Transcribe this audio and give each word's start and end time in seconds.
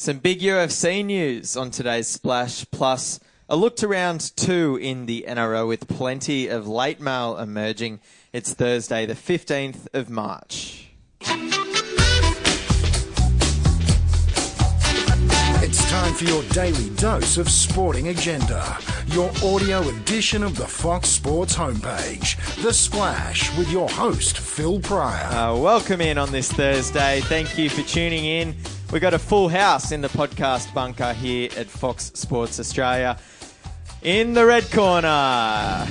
Some 0.00 0.18
big 0.18 0.38
UFC 0.38 1.04
news 1.04 1.56
on 1.56 1.72
today's 1.72 2.06
Splash, 2.06 2.64
plus 2.70 3.18
a 3.48 3.56
look 3.56 3.74
to 3.78 3.88
round 3.88 4.30
two 4.36 4.78
in 4.80 5.06
the 5.06 5.24
NRL 5.26 5.66
with 5.66 5.88
plenty 5.88 6.46
of 6.46 6.68
late 6.68 7.00
mail 7.00 7.36
emerging. 7.36 7.98
It's 8.32 8.54
Thursday, 8.54 9.06
the 9.06 9.14
15th 9.14 9.92
of 9.94 10.08
March. 10.08 10.90
It's 15.60 15.90
time 15.90 16.14
for 16.14 16.24
your 16.26 16.44
daily 16.44 16.90
dose 16.90 17.36
of 17.36 17.50
sporting 17.50 18.06
agenda. 18.06 18.78
Your 19.08 19.32
audio 19.42 19.80
edition 19.80 20.44
of 20.44 20.54
the 20.54 20.68
Fox 20.68 21.08
Sports 21.08 21.56
homepage. 21.56 22.36
The 22.62 22.72
Splash 22.72 23.52
with 23.58 23.68
your 23.68 23.88
host, 23.88 24.38
Phil 24.38 24.78
Prior. 24.78 25.26
Uh, 25.26 25.56
welcome 25.56 26.00
in 26.00 26.18
on 26.18 26.30
this 26.30 26.52
Thursday. 26.52 27.20
Thank 27.22 27.58
you 27.58 27.68
for 27.68 27.82
tuning 27.82 28.24
in. 28.24 28.54
We've 28.90 29.02
got 29.02 29.12
a 29.12 29.18
full 29.18 29.50
house 29.50 29.92
in 29.92 30.00
the 30.00 30.08
podcast 30.08 30.72
bunker 30.72 31.12
here 31.12 31.50
at 31.58 31.66
Fox 31.66 32.10
Sports 32.14 32.58
Australia. 32.58 33.18
In 34.00 34.32
the 34.32 34.46
red 34.46 34.70
corner, 34.70 35.08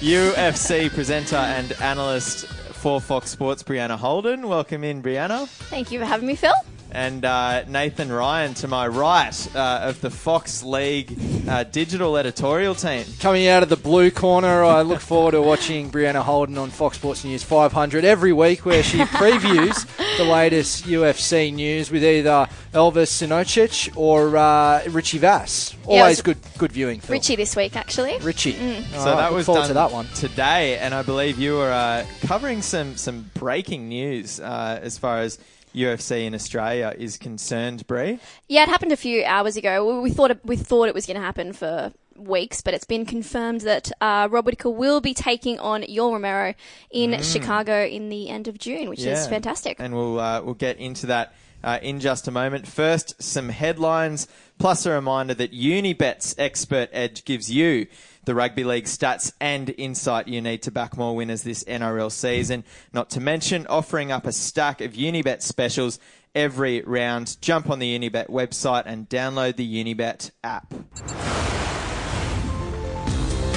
UFC 0.00 0.90
presenter 0.92 1.36
and 1.36 1.72
analyst 1.80 2.46
for 2.48 3.00
Fox 3.00 3.30
Sports, 3.30 3.62
Brianna 3.62 3.96
Holden. 3.96 4.48
Welcome 4.48 4.82
in, 4.82 5.00
Brianna. 5.00 5.46
Thank 5.46 5.92
you 5.92 6.00
for 6.00 6.04
having 6.04 6.26
me, 6.26 6.34
Phil. 6.34 6.52
And 6.94 7.24
uh, 7.24 7.64
Nathan 7.68 8.12
Ryan 8.12 8.52
to 8.54 8.68
my 8.68 8.86
right 8.86 9.56
uh, 9.56 9.80
of 9.84 10.02
the 10.02 10.10
Fox 10.10 10.62
League 10.62 11.18
uh, 11.48 11.64
digital 11.64 12.18
editorial 12.18 12.74
team. 12.74 13.06
Coming 13.18 13.46
out 13.48 13.62
of 13.62 13.70
the 13.70 13.78
blue 13.78 14.10
corner, 14.10 14.62
I 14.62 14.82
look 14.82 15.00
forward 15.00 15.30
to 15.30 15.40
watching 15.40 15.90
Brianna 15.90 16.20
Holden 16.22 16.58
on 16.58 16.68
Fox 16.68 16.98
Sports 16.98 17.24
News 17.24 17.42
500 17.42 18.04
every 18.04 18.34
week, 18.34 18.66
where 18.66 18.82
she 18.82 18.98
previews 18.98 19.86
the 20.18 20.24
latest 20.24 20.84
UFC 20.84 21.52
news 21.52 21.90
with 21.90 22.04
either 22.04 22.46
Elvis 22.74 23.08
Sinosic 23.08 23.96
or 23.96 24.36
uh, 24.36 24.82
Richie 24.90 25.16
Vass. 25.18 25.74
Always 25.86 26.18
was- 26.18 26.22
good, 26.22 26.38
good 26.58 26.72
viewing. 26.72 27.00
Phil. 27.00 27.14
Richie 27.14 27.36
this 27.36 27.56
week, 27.56 27.74
actually. 27.74 28.18
Richie. 28.18 28.52
Mm. 28.52 28.84
So 28.90 28.96
right, 28.98 29.16
that 29.16 29.32
was 29.32 29.46
done 29.46 29.68
to 29.68 29.74
that 29.74 29.90
one. 29.92 30.06
today, 30.08 30.76
and 30.76 30.92
I 30.92 31.00
believe 31.02 31.38
you 31.38 31.54
were 31.56 31.72
uh, 31.72 32.04
covering 32.26 32.60
some 32.60 32.96
some 32.96 33.30
breaking 33.32 33.88
news 33.88 34.40
uh, 34.40 34.78
as 34.82 34.98
far 34.98 35.20
as 35.20 35.38
UFC 35.74 36.24
in 36.26 36.34
Australia 36.34 36.94
is 36.98 37.16
concerned, 37.16 37.86
Bre. 37.86 38.14
Yeah, 38.48 38.62
it 38.64 38.68
happened 38.68 38.92
a 38.92 38.96
few 38.96 39.24
hours 39.24 39.56
ago. 39.56 39.84
We- 39.96 40.00
We 40.02 40.10
thought 40.10 40.30
it, 40.30 40.40
we 40.44 40.56
thought 40.56 40.88
it 40.88 40.94
was 40.94 41.06
going 41.06 41.16
to 41.16 41.22
happen 41.22 41.52
for 41.52 41.92
weeks, 42.16 42.60
but 42.60 42.74
it's 42.74 42.84
been 42.84 43.06
confirmed 43.06 43.62
that 43.62 43.90
uh, 44.00 44.28
Rob 44.30 44.44
Whittaker 44.46 44.70
will 44.70 45.00
be 45.00 45.14
taking 45.14 45.58
on 45.58 45.82
Yoel 45.82 46.12
Romero 46.12 46.54
in 46.90 47.20
Chicago 47.22 47.84
in 47.84 48.10
the 48.10 48.28
end 48.28 48.48
of 48.48 48.58
June, 48.58 48.88
which 48.90 49.00
is 49.00 49.26
Mm. 49.26 49.30
Fantastic. 49.30 49.76
And 49.80 49.94
we'll 49.94 50.20
uh, 50.20 50.42
we'll 50.42 50.54
get 50.54 50.76
into 50.78 51.06
that 51.06 51.34
uh, 51.64 51.78
in 51.82 52.00
just 52.00 52.28
a 52.28 52.30
moment. 52.30 52.66
First, 52.66 53.20
some 53.22 53.48
headlines, 53.48 54.28
plus 54.58 54.84
a 54.84 54.90
reminder 54.90 55.32
that 55.34 55.52
Unibet's 55.52 56.34
expert 56.38 56.90
edge 56.92 57.24
gives 57.24 57.50
you 57.50 57.86
the 58.24 58.34
rugby 58.34 58.64
league 58.64 58.84
stats 58.84 59.32
and 59.40 59.74
insight 59.78 60.28
you 60.28 60.40
need 60.40 60.62
to 60.62 60.70
back 60.70 60.96
more 60.96 61.14
winners 61.16 61.42
this 61.42 61.64
NRL 61.64 62.10
season. 62.10 62.64
Not 62.92 63.10
to 63.10 63.20
mention 63.20 63.66
offering 63.66 64.12
up 64.12 64.26
a 64.26 64.32
stack 64.32 64.80
of 64.80 64.92
Unibet 64.92 65.42
specials 65.42 65.98
every 66.34 66.82
round. 66.82 67.36
Jump 67.40 67.68
on 67.70 67.78
the 67.78 67.98
Unibet 67.98 68.28
website 68.28 68.84
and 68.86 69.08
download 69.08 69.56
the 69.56 69.84
Unibet 69.84 70.30
app. 70.44 70.72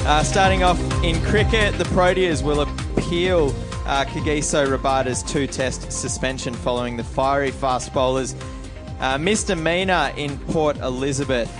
Uh, 0.07 0.23
starting 0.23 0.61
off 0.63 0.79
in 1.03 1.19
cricket, 1.23 1.77
the 1.77 1.83
Proteas 1.85 2.43
will 2.43 2.61
appeal 2.61 3.53
uh, 3.85 4.05
Kagiso 4.05 4.69
Rabada's 4.69 5.23
two-test 5.23 5.91
suspension 5.91 6.53
following 6.53 6.97
the 6.97 7.03
fiery 7.03 7.51
fast 7.51 7.93
bowlers 7.93 8.35
uh, 8.99 9.17
misdemeanor 9.17 10.11
in 10.15 10.37
Port 10.39 10.77
Elizabeth. 10.77 11.51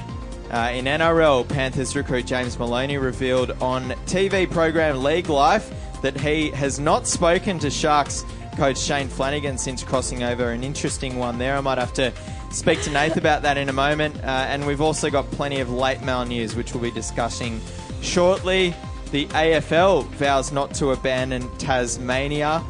Uh, 0.55 0.71
in 0.71 0.85
NRL, 0.85 1.45
Panthers 1.49 1.97
recruit 1.97 2.25
James 2.25 2.57
Maloney 2.57 2.97
revealed 2.97 3.51
on 3.61 3.89
TV 4.05 4.49
program 4.49 5.03
League 5.03 5.27
Life 5.27 5.69
that 6.01 6.17
he 6.17 6.49
has 6.51 6.79
not 6.79 7.05
spoken 7.05 7.59
to 7.59 7.69
Sharks 7.69 8.23
coach 8.55 8.77
Shane 8.77 9.09
Flanagan 9.09 9.57
since 9.57 9.83
crossing 9.83 10.23
over. 10.23 10.51
An 10.51 10.63
interesting 10.63 11.17
one 11.17 11.37
there. 11.37 11.57
I 11.57 11.59
might 11.59 11.77
have 11.77 11.91
to 11.95 12.13
speak 12.51 12.81
to 12.83 12.89
Nath 12.89 13.17
about 13.17 13.41
that 13.41 13.57
in 13.57 13.67
a 13.67 13.73
moment. 13.73 14.15
Uh, 14.23 14.45
and 14.47 14.65
we've 14.65 14.79
also 14.79 15.09
got 15.09 15.29
plenty 15.31 15.59
of 15.59 15.71
late 15.71 16.01
mail 16.03 16.23
news, 16.23 16.55
which 16.55 16.73
we'll 16.73 16.83
be 16.83 16.89
discussing 16.89 17.59
shortly. 18.01 18.73
The 19.11 19.25
AFL 19.25 20.05
vows 20.11 20.53
not 20.53 20.73
to 20.75 20.91
abandon 20.91 21.53
Tasmania. 21.57 22.63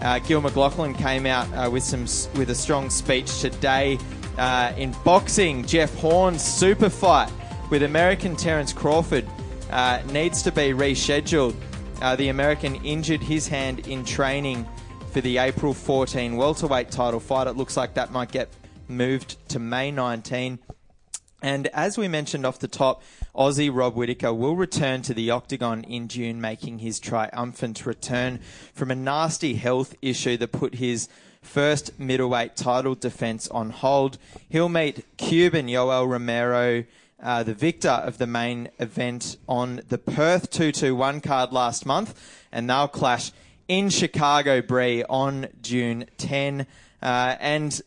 Uh, 0.00 0.20
Gill 0.20 0.40
McLachlan 0.40 0.96
came 0.96 1.26
out 1.26 1.52
uh, 1.52 1.68
with 1.70 1.82
some 1.82 2.06
with 2.38 2.48
a 2.48 2.54
strong 2.54 2.88
speech 2.88 3.40
today. 3.40 3.98
Uh, 4.36 4.72
in 4.76 4.94
boxing, 5.04 5.64
Jeff 5.64 5.94
Horn's 5.96 6.42
super 6.42 6.88
fight 6.88 7.30
with 7.70 7.82
American 7.82 8.36
Terence 8.36 8.72
Crawford 8.72 9.26
uh, 9.70 10.02
needs 10.10 10.42
to 10.42 10.52
be 10.52 10.72
rescheduled. 10.72 11.54
Uh, 12.02 12.16
the 12.16 12.28
American 12.28 12.74
injured 12.76 13.22
his 13.22 13.46
hand 13.46 13.86
in 13.86 14.04
training 14.04 14.66
for 15.12 15.20
the 15.20 15.38
April 15.38 15.72
14 15.72 16.36
welterweight 16.36 16.90
title 16.90 17.20
fight. 17.20 17.46
It 17.46 17.56
looks 17.56 17.76
like 17.76 17.94
that 17.94 18.10
might 18.10 18.32
get 18.32 18.48
moved 18.88 19.36
to 19.50 19.58
May 19.58 19.90
19. 19.90 20.58
And 21.40 21.66
as 21.68 21.98
we 21.98 22.08
mentioned 22.08 22.46
off 22.46 22.58
the 22.58 22.68
top, 22.68 23.02
Aussie 23.34 23.70
Rob 23.72 23.94
Whittaker 23.94 24.32
will 24.32 24.56
return 24.56 25.02
to 25.02 25.14
the 25.14 25.30
octagon 25.30 25.84
in 25.84 26.08
June, 26.08 26.40
making 26.40 26.78
his 26.78 26.98
triumphant 26.98 27.84
return 27.84 28.40
from 28.72 28.90
a 28.90 28.94
nasty 28.94 29.54
health 29.54 29.94
issue 30.00 30.36
that 30.38 30.52
put 30.52 30.76
his 30.76 31.08
first 31.44 31.98
middleweight 31.98 32.56
title 32.56 32.94
defense 32.94 33.48
on 33.48 33.70
hold. 33.70 34.18
He'll 34.48 34.68
meet 34.68 35.04
Cuban 35.16 35.68
Yoel 35.68 36.08
Romero, 36.08 36.84
uh, 37.22 37.42
the 37.42 37.54
victor 37.54 37.88
of 37.88 38.18
the 38.18 38.26
main 38.26 38.68
event 38.78 39.36
on 39.48 39.82
the 39.88 39.98
Perth 39.98 40.50
221 40.50 41.20
card 41.20 41.52
last 41.52 41.86
month, 41.86 42.18
and 42.50 42.68
they'll 42.68 42.88
clash 42.88 43.32
in 43.68 43.88
Chicago, 43.90 44.60
Bre, 44.60 45.02
on 45.08 45.48
June 45.62 46.06
10. 46.18 46.66
Uh, 47.02 47.36
and 47.38 47.80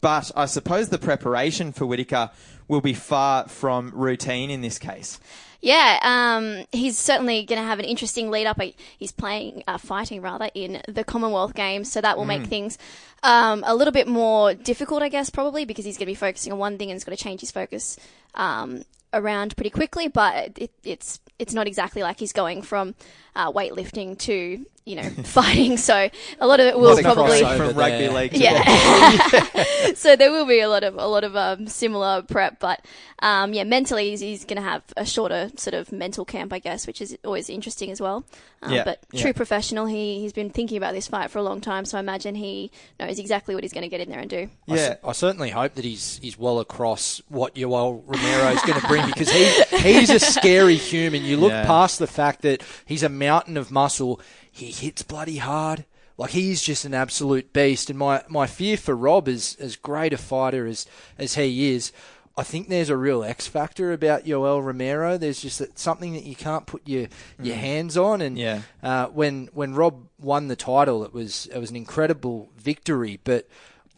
but 0.00 0.30
I 0.34 0.46
suppose 0.46 0.88
the 0.88 0.98
preparation 0.98 1.72
for 1.72 1.86
Whittaker 1.86 2.30
will 2.68 2.80
be 2.80 2.94
far 2.94 3.48
from 3.48 3.92
routine 3.94 4.50
in 4.50 4.60
this 4.60 4.78
case. 4.78 5.18
Yeah, 5.62 5.98
um, 6.02 6.64
he's 6.72 6.96
certainly 6.96 7.44
going 7.44 7.60
to 7.60 7.66
have 7.66 7.78
an 7.78 7.84
interesting 7.84 8.30
lead 8.30 8.46
up. 8.46 8.58
He's 8.98 9.12
playing, 9.12 9.62
uh, 9.68 9.76
fighting 9.76 10.22
rather, 10.22 10.48
in 10.54 10.80
the 10.88 11.04
Commonwealth 11.04 11.54
Games, 11.54 11.92
so 11.92 12.00
that 12.00 12.16
will 12.16 12.24
make 12.24 12.46
things 12.46 12.78
um, 13.22 13.62
a 13.66 13.74
little 13.74 13.92
bit 13.92 14.08
more 14.08 14.54
difficult, 14.54 15.02
I 15.02 15.10
guess, 15.10 15.28
probably 15.28 15.66
because 15.66 15.84
he's 15.84 15.98
going 15.98 16.06
to 16.06 16.12
be 16.12 16.14
focusing 16.14 16.52
on 16.52 16.58
one 16.58 16.78
thing 16.78 16.90
and 16.90 16.96
he's 16.96 17.04
got 17.04 17.10
to 17.10 17.22
change 17.22 17.40
his 17.40 17.50
focus 17.50 17.98
um, 18.34 18.84
around 19.12 19.54
pretty 19.54 19.68
quickly. 19.68 20.08
But 20.08 20.58
it, 20.58 20.70
it's 20.82 21.20
it's 21.38 21.52
not 21.52 21.66
exactly 21.66 22.02
like 22.02 22.18
he's 22.18 22.32
going 22.32 22.62
from 22.62 22.94
uh, 23.36 23.52
weightlifting 23.52 24.18
to 24.20 24.64
you 24.84 24.96
know 24.96 25.08
fighting. 25.24 25.76
So 25.76 26.08
a 26.40 26.46
lot 26.46 26.60
of 26.60 26.66
it 26.66 26.78
will 26.78 27.00
probably. 27.00 27.40
From 27.40 27.76
rugby 27.76 28.06
there. 28.06 28.12
league 28.12 28.32
to 28.32 28.38
yeah. 28.40 29.92
so 29.94 30.16
there 30.16 30.30
will 30.30 30.46
be 30.46 30.60
a 30.60 30.68
lot 30.68 30.84
of 30.84 30.94
a 30.96 31.06
lot 31.06 31.24
of 31.24 31.36
um, 31.36 31.66
similar 31.66 32.22
prep, 32.22 32.58
but 32.60 32.84
um, 33.22 33.52
yeah, 33.52 33.64
mentally 33.64 34.10
he's, 34.10 34.20
he's 34.20 34.44
going 34.44 34.56
to 34.56 34.62
have 34.62 34.82
a 34.96 35.04
shorter 35.04 35.50
sort 35.56 35.74
of 35.74 35.92
mental 35.92 36.24
camp, 36.24 36.52
I 36.52 36.58
guess, 36.58 36.86
which 36.86 37.00
is 37.00 37.16
always 37.24 37.50
interesting 37.50 37.90
as 37.90 38.00
well. 38.00 38.24
Um, 38.62 38.72
Yeah, 38.72 38.84
but 38.84 39.00
yeah. 39.12 39.22
true 39.22 39.32
professional, 39.32 39.86
he 39.86 40.20
he's 40.20 40.32
been 40.32 40.50
thinking 40.50 40.76
about 40.76 40.94
this 40.94 41.08
fight 41.08 41.30
for 41.30 41.38
a 41.38 41.42
long 41.42 41.60
time, 41.60 41.84
so 41.84 41.96
I 41.96 42.00
imagine 42.00 42.34
he 42.34 42.70
knows 42.98 43.18
exactly 43.18 43.54
what 43.54 43.64
he's 43.64 43.72
going 43.72 43.82
to 43.82 43.88
get 43.88 44.00
in 44.00 44.08
there 44.08 44.20
and 44.20 44.30
do. 44.30 44.48
Yeah. 44.66 44.96
I, 45.04 45.12
certainly 45.12 45.50
hope 45.50 45.74
that 45.74 45.84
he's 45.84 46.18
he's 46.22 46.38
well 46.38 46.60
across 46.60 47.20
what 47.28 47.54
Yoel 47.54 48.02
Romero 48.06 48.48
is 48.52 48.62
going 48.62 48.80
to 48.80 48.86
bring 48.86 49.04
because 49.06 49.30
he 49.30 49.62
he's 49.78 50.10
a 50.10 50.18
scary 50.20 50.76
human. 50.76 51.22
You 51.24 51.36
look 51.36 51.52
Yeah. 51.52 51.66
past 51.66 51.98
the 51.98 52.06
fact 52.06 52.42
that 52.42 52.62
he's 52.86 53.02
a 53.02 53.08
mountain 53.08 53.56
of 53.56 53.70
muscle. 53.70 54.20
He 54.50 54.70
hits 54.70 55.02
bloody 55.02 55.38
hard. 55.38 55.84
Like 56.16 56.30
he's 56.30 56.60
just 56.60 56.84
an 56.84 56.92
absolute 56.94 57.52
beast. 57.52 57.88
And 57.88 57.98
my, 57.98 58.22
my 58.28 58.46
fear 58.46 58.76
for 58.76 58.94
Rob 58.94 59.26
is 59.28 59.56
as 59.58 59.76
great 59.76 60.12
a 60.12 60.18
fighter 60.18 60.66
as 60.66 60.86
as 61.18 61.34
he 61.34 61.70
is. 61.72 61.92
I 62.36 62.42
think 62.42 62.68
there's 62.68 62.90
a 62.90 62.96
real 62.96 63.24
X 63.24 63.46
factor 63.46 63.92
about 63.92 64.24
Yoel 64.24 64.64
Romero. 64.64 65.18
There's 65.18 65.40
just 65.40 65.58
that- 65.58 65.78
something 65.78 66.12
that 66.14 66.24
you 66.24 66.36
can't 66.36 66.66
put 66.66 66.86
your 66.86 67.08
your 67.40 67.56
hands 67.56 67.96
on. 67.96 68.20
And 68.20 68.38
Yeah. 68.38 68.62
uh, 68.82 69.06
when 69.06 69.48
when 69.54 69.74
Rob 69.74 70.06
won 70.18 70.48
the 70.48 70.56
title, 70.56 71.04
it 71.04 71.12
was 71.14 71.46
it 71.52 71.58
was 71.58 71.70
an 71.70 71.76
incredible 71.76 72.50
victory. 72.56 73.18
But 73.24 73.48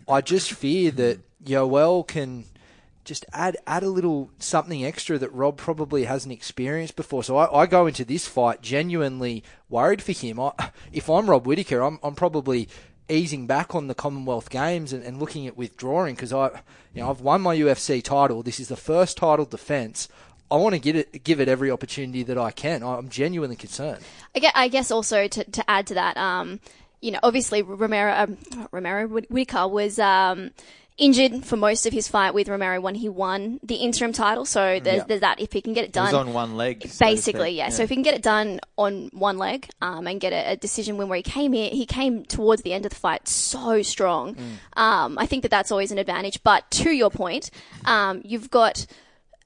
I 0.08 0.20
just 0.20 0.52
fear 0.52 0.90
that 0.92 1.20
Yoel 1.44 2.06
can 2.06 2.44
just 3.04 3.24
add 3.32 3.56
add 3.66 3.82
a 3.82 3.88
little 3.88 4.30
something 4.38 4.84
extra 4.84 5.18
that 5.18 5.32
Rob 5.32 5.56
probably 5.56 6.04
hasn't 6.04 6.32
experienced 6.32 6.96
before. 6.96 7.24
So 7.24 7.36
I, 7.36 7.62
I 7.62 7.66
go 7.66 7.86
into 7.86 8.04
this 8.04 8.26
fight 8.26 8.62
genuinely 8.62 9.42
worried 9.68 10.02
for 10.02 10.12
him. 10.12 10.40
I, 10.40 10.52
if 10.92 11.08
I'm 11.08 11.28
Rob 11.28 11.46
Whittaker, 11.46 11.82
I'm 11.82 11.98
I'm 12.02 12.14
probably 12.14 12.68
easing 13.08 13.46
back 13.46 13.74
on 13.74 13.88
the 13.88 13.94
Commonwealth 13.94 14.50
Games 14.50 14.92
and, 14.92 15.04
and 15.04 15.18
looking 15.18 15.46
at 15.46 15.56
withdrawing 15.56 16.14
because 16.14 16.32
I, 16.32 16.48
you 16.94 17.02
know, 17.02 17.10
I've 17.10 17.20
won 17.20 17.42
my 17.42 17.54
UFC 17.56 18.02
title. 18.02 18.42
This 18.42 18.60
is 18.60 18.68
the 18.68 18.76
first 18.76 19.16
title 19.16 19.44
defense. 19.44 20.08
I 20.50 20.56
want 20.56 20.74
to 20.74 20.78
give 20.78 20.96
it 20.96 21.24
give 21.24 21.40
it 21.40 21.48
every 21.48 21.70
opportunity 21.70 22.22
that 22.24 22.36
I 22.36 22.50
can. 22.50 22.82
I'm 22.82 23.08
genuinely 23.08 23.56
concerned. 23.56 24.02
I 24.34 24.38
guess, 24.38 24.52
I 24.54 24.68
guess 24.68 24.90
also 24.90 25.26
to, 25.26 25.44
to 25.44 25.70
add 25.70 25.86
to 25.88 25.94
that, 25.94 26.16
um, 26.16 26.60
you 27.00 27.10
know, 27.10 27.20
obviously 27.22 27.62
Romero, 27.62 28.12
um, 28.14 28.38
Romero 28.70 29.08
Whittaker 29.08 29.66
was, 29.66 29.98
um, 29.98 30.50
injured 30.98 31.44
for 31.44 31.56
most 31.56 31.86
of 31.86 31.92
his 31.92 32.06
fight 32.08 32.34
with 32.34 32.48
Romero 32.48 32.80
when 32.80 32.94
he 32.94 33.08
won 33.08 33.58
the 33.62 33.76
interim 33.76 34.12
title. 34.12 34.44
So 34.44 34.78
there's, 34.80 34.98
Yeah. 34.98 35.04
there's 35.08 35.20
that. 35.20 35.40
If 35.40 35.52
he 35.52 35.60
can 35.60 35.72
get 35.72 35.84
it 35.84 35.92
done, 35.92 36.14
on 36.14 36.32
one 36.32 36.56
leg. 36.56 36.80
basically, 37.00 37.50
speak. 37.50 37.56
yeah. 37.56 37.68
So 37.70 37.82
if 37.82 37.88
he 37.88 37.96
can 37.96 38.02
get 38.02 38.14
it 38.14 38.22
done 38.22 38.60
on 38.76 39.10
one 39.12 39.38
leg 39.38 39.68
um, 39.80 40.06
and 40.06 40.20
get 40.20 40.32
a, 40.32 40.52
a 40.52 40.56
decision 40.56 40.96
win 40.98 41.08
where 41.08 41.16
he 41.16 41.22
came 41.22 41.52
here, 41.52 41.70
he 41.70 41.86
came 41.86 42.24
towards 42.24 42.62
the 42.62 42.72
end 42.72 42.84
of 42.84 42.90
the 42.90 42.96
fight 42.96 43.26
so 43.26 43.82
strong. 43.82 44.36
Um, 44.74 45.18
I 45.18 45.26
think 45.26 45.42
that 45.42 45.50
that's 45.50 45.72
always 45.72 45.92
an 45.92 45.98
advantage. 45.98 46.42
But 46.42 46.70
to 46.72 46.90
your 46.90 47.10
point, 47.10 47.50
um, 47.84 48.20
you've 48.24 48.50
got 48.50 48.86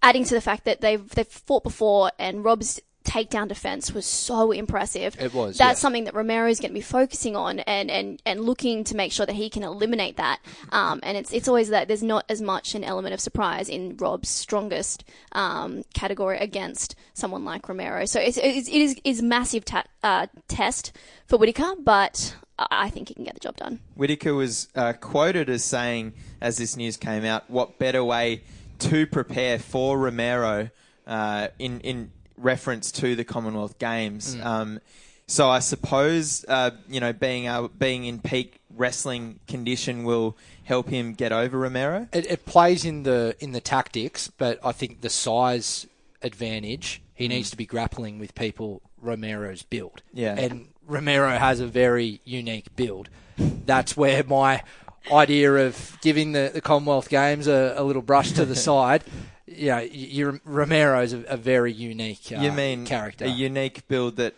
adding 0.03 0.25
to 0.25 0.35
the 0.35 0.41
fact 0.41 0.65
that 0.65 0.81
they've 0.81 1.09
they've 1.11 1.27
fought 1.27 1.65
before 1.65 2.11
and 2.19 2.45
Rob's 2.45 2.81
takedown 3.07 3.49
defense 3.49 3.95
was 3.95 4.05
so 4.05 4.51
impressive. 4.53 5.17
It 5.21 5.33
was, 5.33 5.57
That's 5.57 5.79
yeah. 5.79 5.83
something 5.83 6.05
that 6.05 6.15
Romero 6.15 6.49
is 6.49 6.61
going 6.61 6.71
to 6.71 6.75
be 6.75 6.81
focusing 6.81 7.37
on 7.37 7.61
and, 7.61 7.91
and, 7.91 8.21
and 8.27 8.41
looking 8.41 8.85
to 8.85 8.97
make 8.97 9.13
sure 9.13 9.25
that 9.25 9.35
he 9.35 9.49
can 9.49 9.63
eliminate 9.63 10.17
that. 10.17 10.41
Um, 10.71 11.01
and 11.03 11.17
it's 11.17 11.33
it's 11.33 11.49
always 11.49 11.69
that 11.71 11.89
there's 11.89 12.03
not 12.03 12.25
as 12.29 12.43
much 12.43 12.75
an 12.75 12.85
element 12.85 13.15
of 13.15 13.21
surprise 13.21 13.69
in 13.69 13.97
Rob's 13.97 14.29
strongest 14.29 15.05
um, 15.33 15.85
category 15.95 16.39
against 16.39 16.97
someone 17.15 17.45
like 17.45 17.69
Romero. 17.69 18.05
So 18.07 18.21
it's, 18.21 18.37
it's, 18.37 18.69
it 18.69 18.75
is 18.75 18.97
is 19.05 19.23
massive 19.23 19.65
ta- 19.65 19.85
uh, 20.03 20.27
test 20.49 20.93
for 21.27 21.39
Whittaker, 21.39 21.75
but 21.79 22.37
I 22.59 22.87
I 22.87 22.91
think 22.91 23.09
he 23.09 23.15
can 23.15 23.25
get 23.25 23.35
the 23.35 23.41
job 23.41 23.57
done. 23.57 23.81
Whittaker 23.95 24.35
was 24.35 24.69
uh, 24.75 24.93
quoted 24.95 25.49
as 25.49 25.65
saying, 25.65 26.15
as 26.41 26.57
this 26.57 26.77
news 26.77 26.97
came 26.97 27.25
out, 27.25 27.51
what 27.51 27.79
better 27.79 28.03
way 28.03 28.43
to 28.79 29.07
prepare 29.07 29.59
for 29.59 29.99
Romero 29.99 30.71
uh, 31.07 31.49
in 31.59 31.81
in 31.81 32.13
reference 32.37 32.91
to 32.93 33.17
the 33.17 33.25
Commonwealth 33.25 33.79
Games. 33.79 34.37
Um, 34.43 34.81
so 35.27 35.49
I 35.49 35.59
suppose 35.59 36.45
uh, 36.49 36.71
you 36.89 37.01
know 37.01 37.13
being 37.13 37.47
able, 37.47 37.69
being 37.69 38.05
in 38.05 38.21
peak 38.21 38.61
wrestling 38.71 39.41
condition 39.49 40.05
will 40.05 40.37
help 40.65 40.89
him 40.89 41.15
get 41.15 41.33
over 41.33 41.59
Romero. 41.59 42.09
It, 42.13 42.31
it 42.31 42.47
plays 42.47 42.85
in 42.85 43.03
the 43.03 43.37
in 43.41 43.53
the 43.53 43.61
tactics, 43.61 44.29
but 44.29 44.59
I 44.65 44.73
think 44.73 45.01
the 45.01 45.11
size 45.11 45.87
advantage 46.23 47.03
he 47.15 47.29
needs 47.29 47.51
to 47.51 47.57
be 47.57 47.65
grappling 47.67 48.19
with 48.19 48.35
people 48.35 48.83
Romero's 49.01 49.63
build. 49.63 50.03
Yeah. 50.13 50.35
and 50.39 50.69
Romero 50.87 51.31
has 51.31 51.61
a 51.61 51.67
very 51.67 52.21
unique 52.25 52.75
build. 52.77 53.09
That's 53.39 53.97
where 53.97 54.23
my 54.23 54.63
idea 55.11 55.53
of 55.55 55.97
giving 56.03 56.33
the, 56.33 56.51
the 56.53 56.61
Commonwealth 56.61 57.09
Games 57.09 57.47
a, 57.47 57.75
a 57.77 57.83
little 57.83 58.03
brush 58.03 58.33
to 58.33 58.45
the 58.45 58.57
side. 58.69 59.03
You 59.57 59.67
know, 59.69 59.79
you, 59.79 60.41
Romero's 60.45 61.13
a, 61.13 61.23
a 61.25 61.37
very 61.37 61.73
unique 61.73 62.33
uh, 62.33 62.41
you 62.41 62.53
mean 62.53 62.87
character. 62.87 63.25
a 63.25 63.29
unique 63.29 63.87
build 63.89 64.17
that 64.17 64.35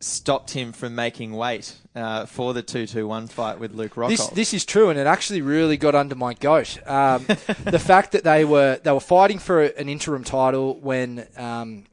stopped 0.00 0.52
him 0.52 0.72
from 0.72 0.94
making 0.94 1.32
weight 1.32 1.74
uh, 1.94 2.24
for 2.26 2.54
the 2.54 2.62
two 2.62 2.86
two 2.86 3.06
one 3.08 3.26
fight 3.26 3.58
with 3.58 3.72
Luke 3.74 3.94
Rockhold. 3.94 4.08
This 4.08 4.26
this 4.28 4.54
is 4.54 4.64
true, 4.64 4.90
and 4.90 4.98
it 4.98 5.06
actually 5.06 5.42
really 5.42 5.76
got 5.76 5.94
under 5.94 6.14
my 6.14 6.34
goat. 6.34 6.78
Um, 6.86 7.24
the 7.64 7.80
fact 7.80 8.12
that 8.12 8.24
they 8.24 8.44
were 8.44 8.80
they 8.82 8.92
were 8.92 9.00
fighting 9.00 9.38
for 9.38 9.62
an 9.62 9.88
interim 9.88 10.24
title 10.24 10.78
when 10.80 11.26
um, 11.36 11.84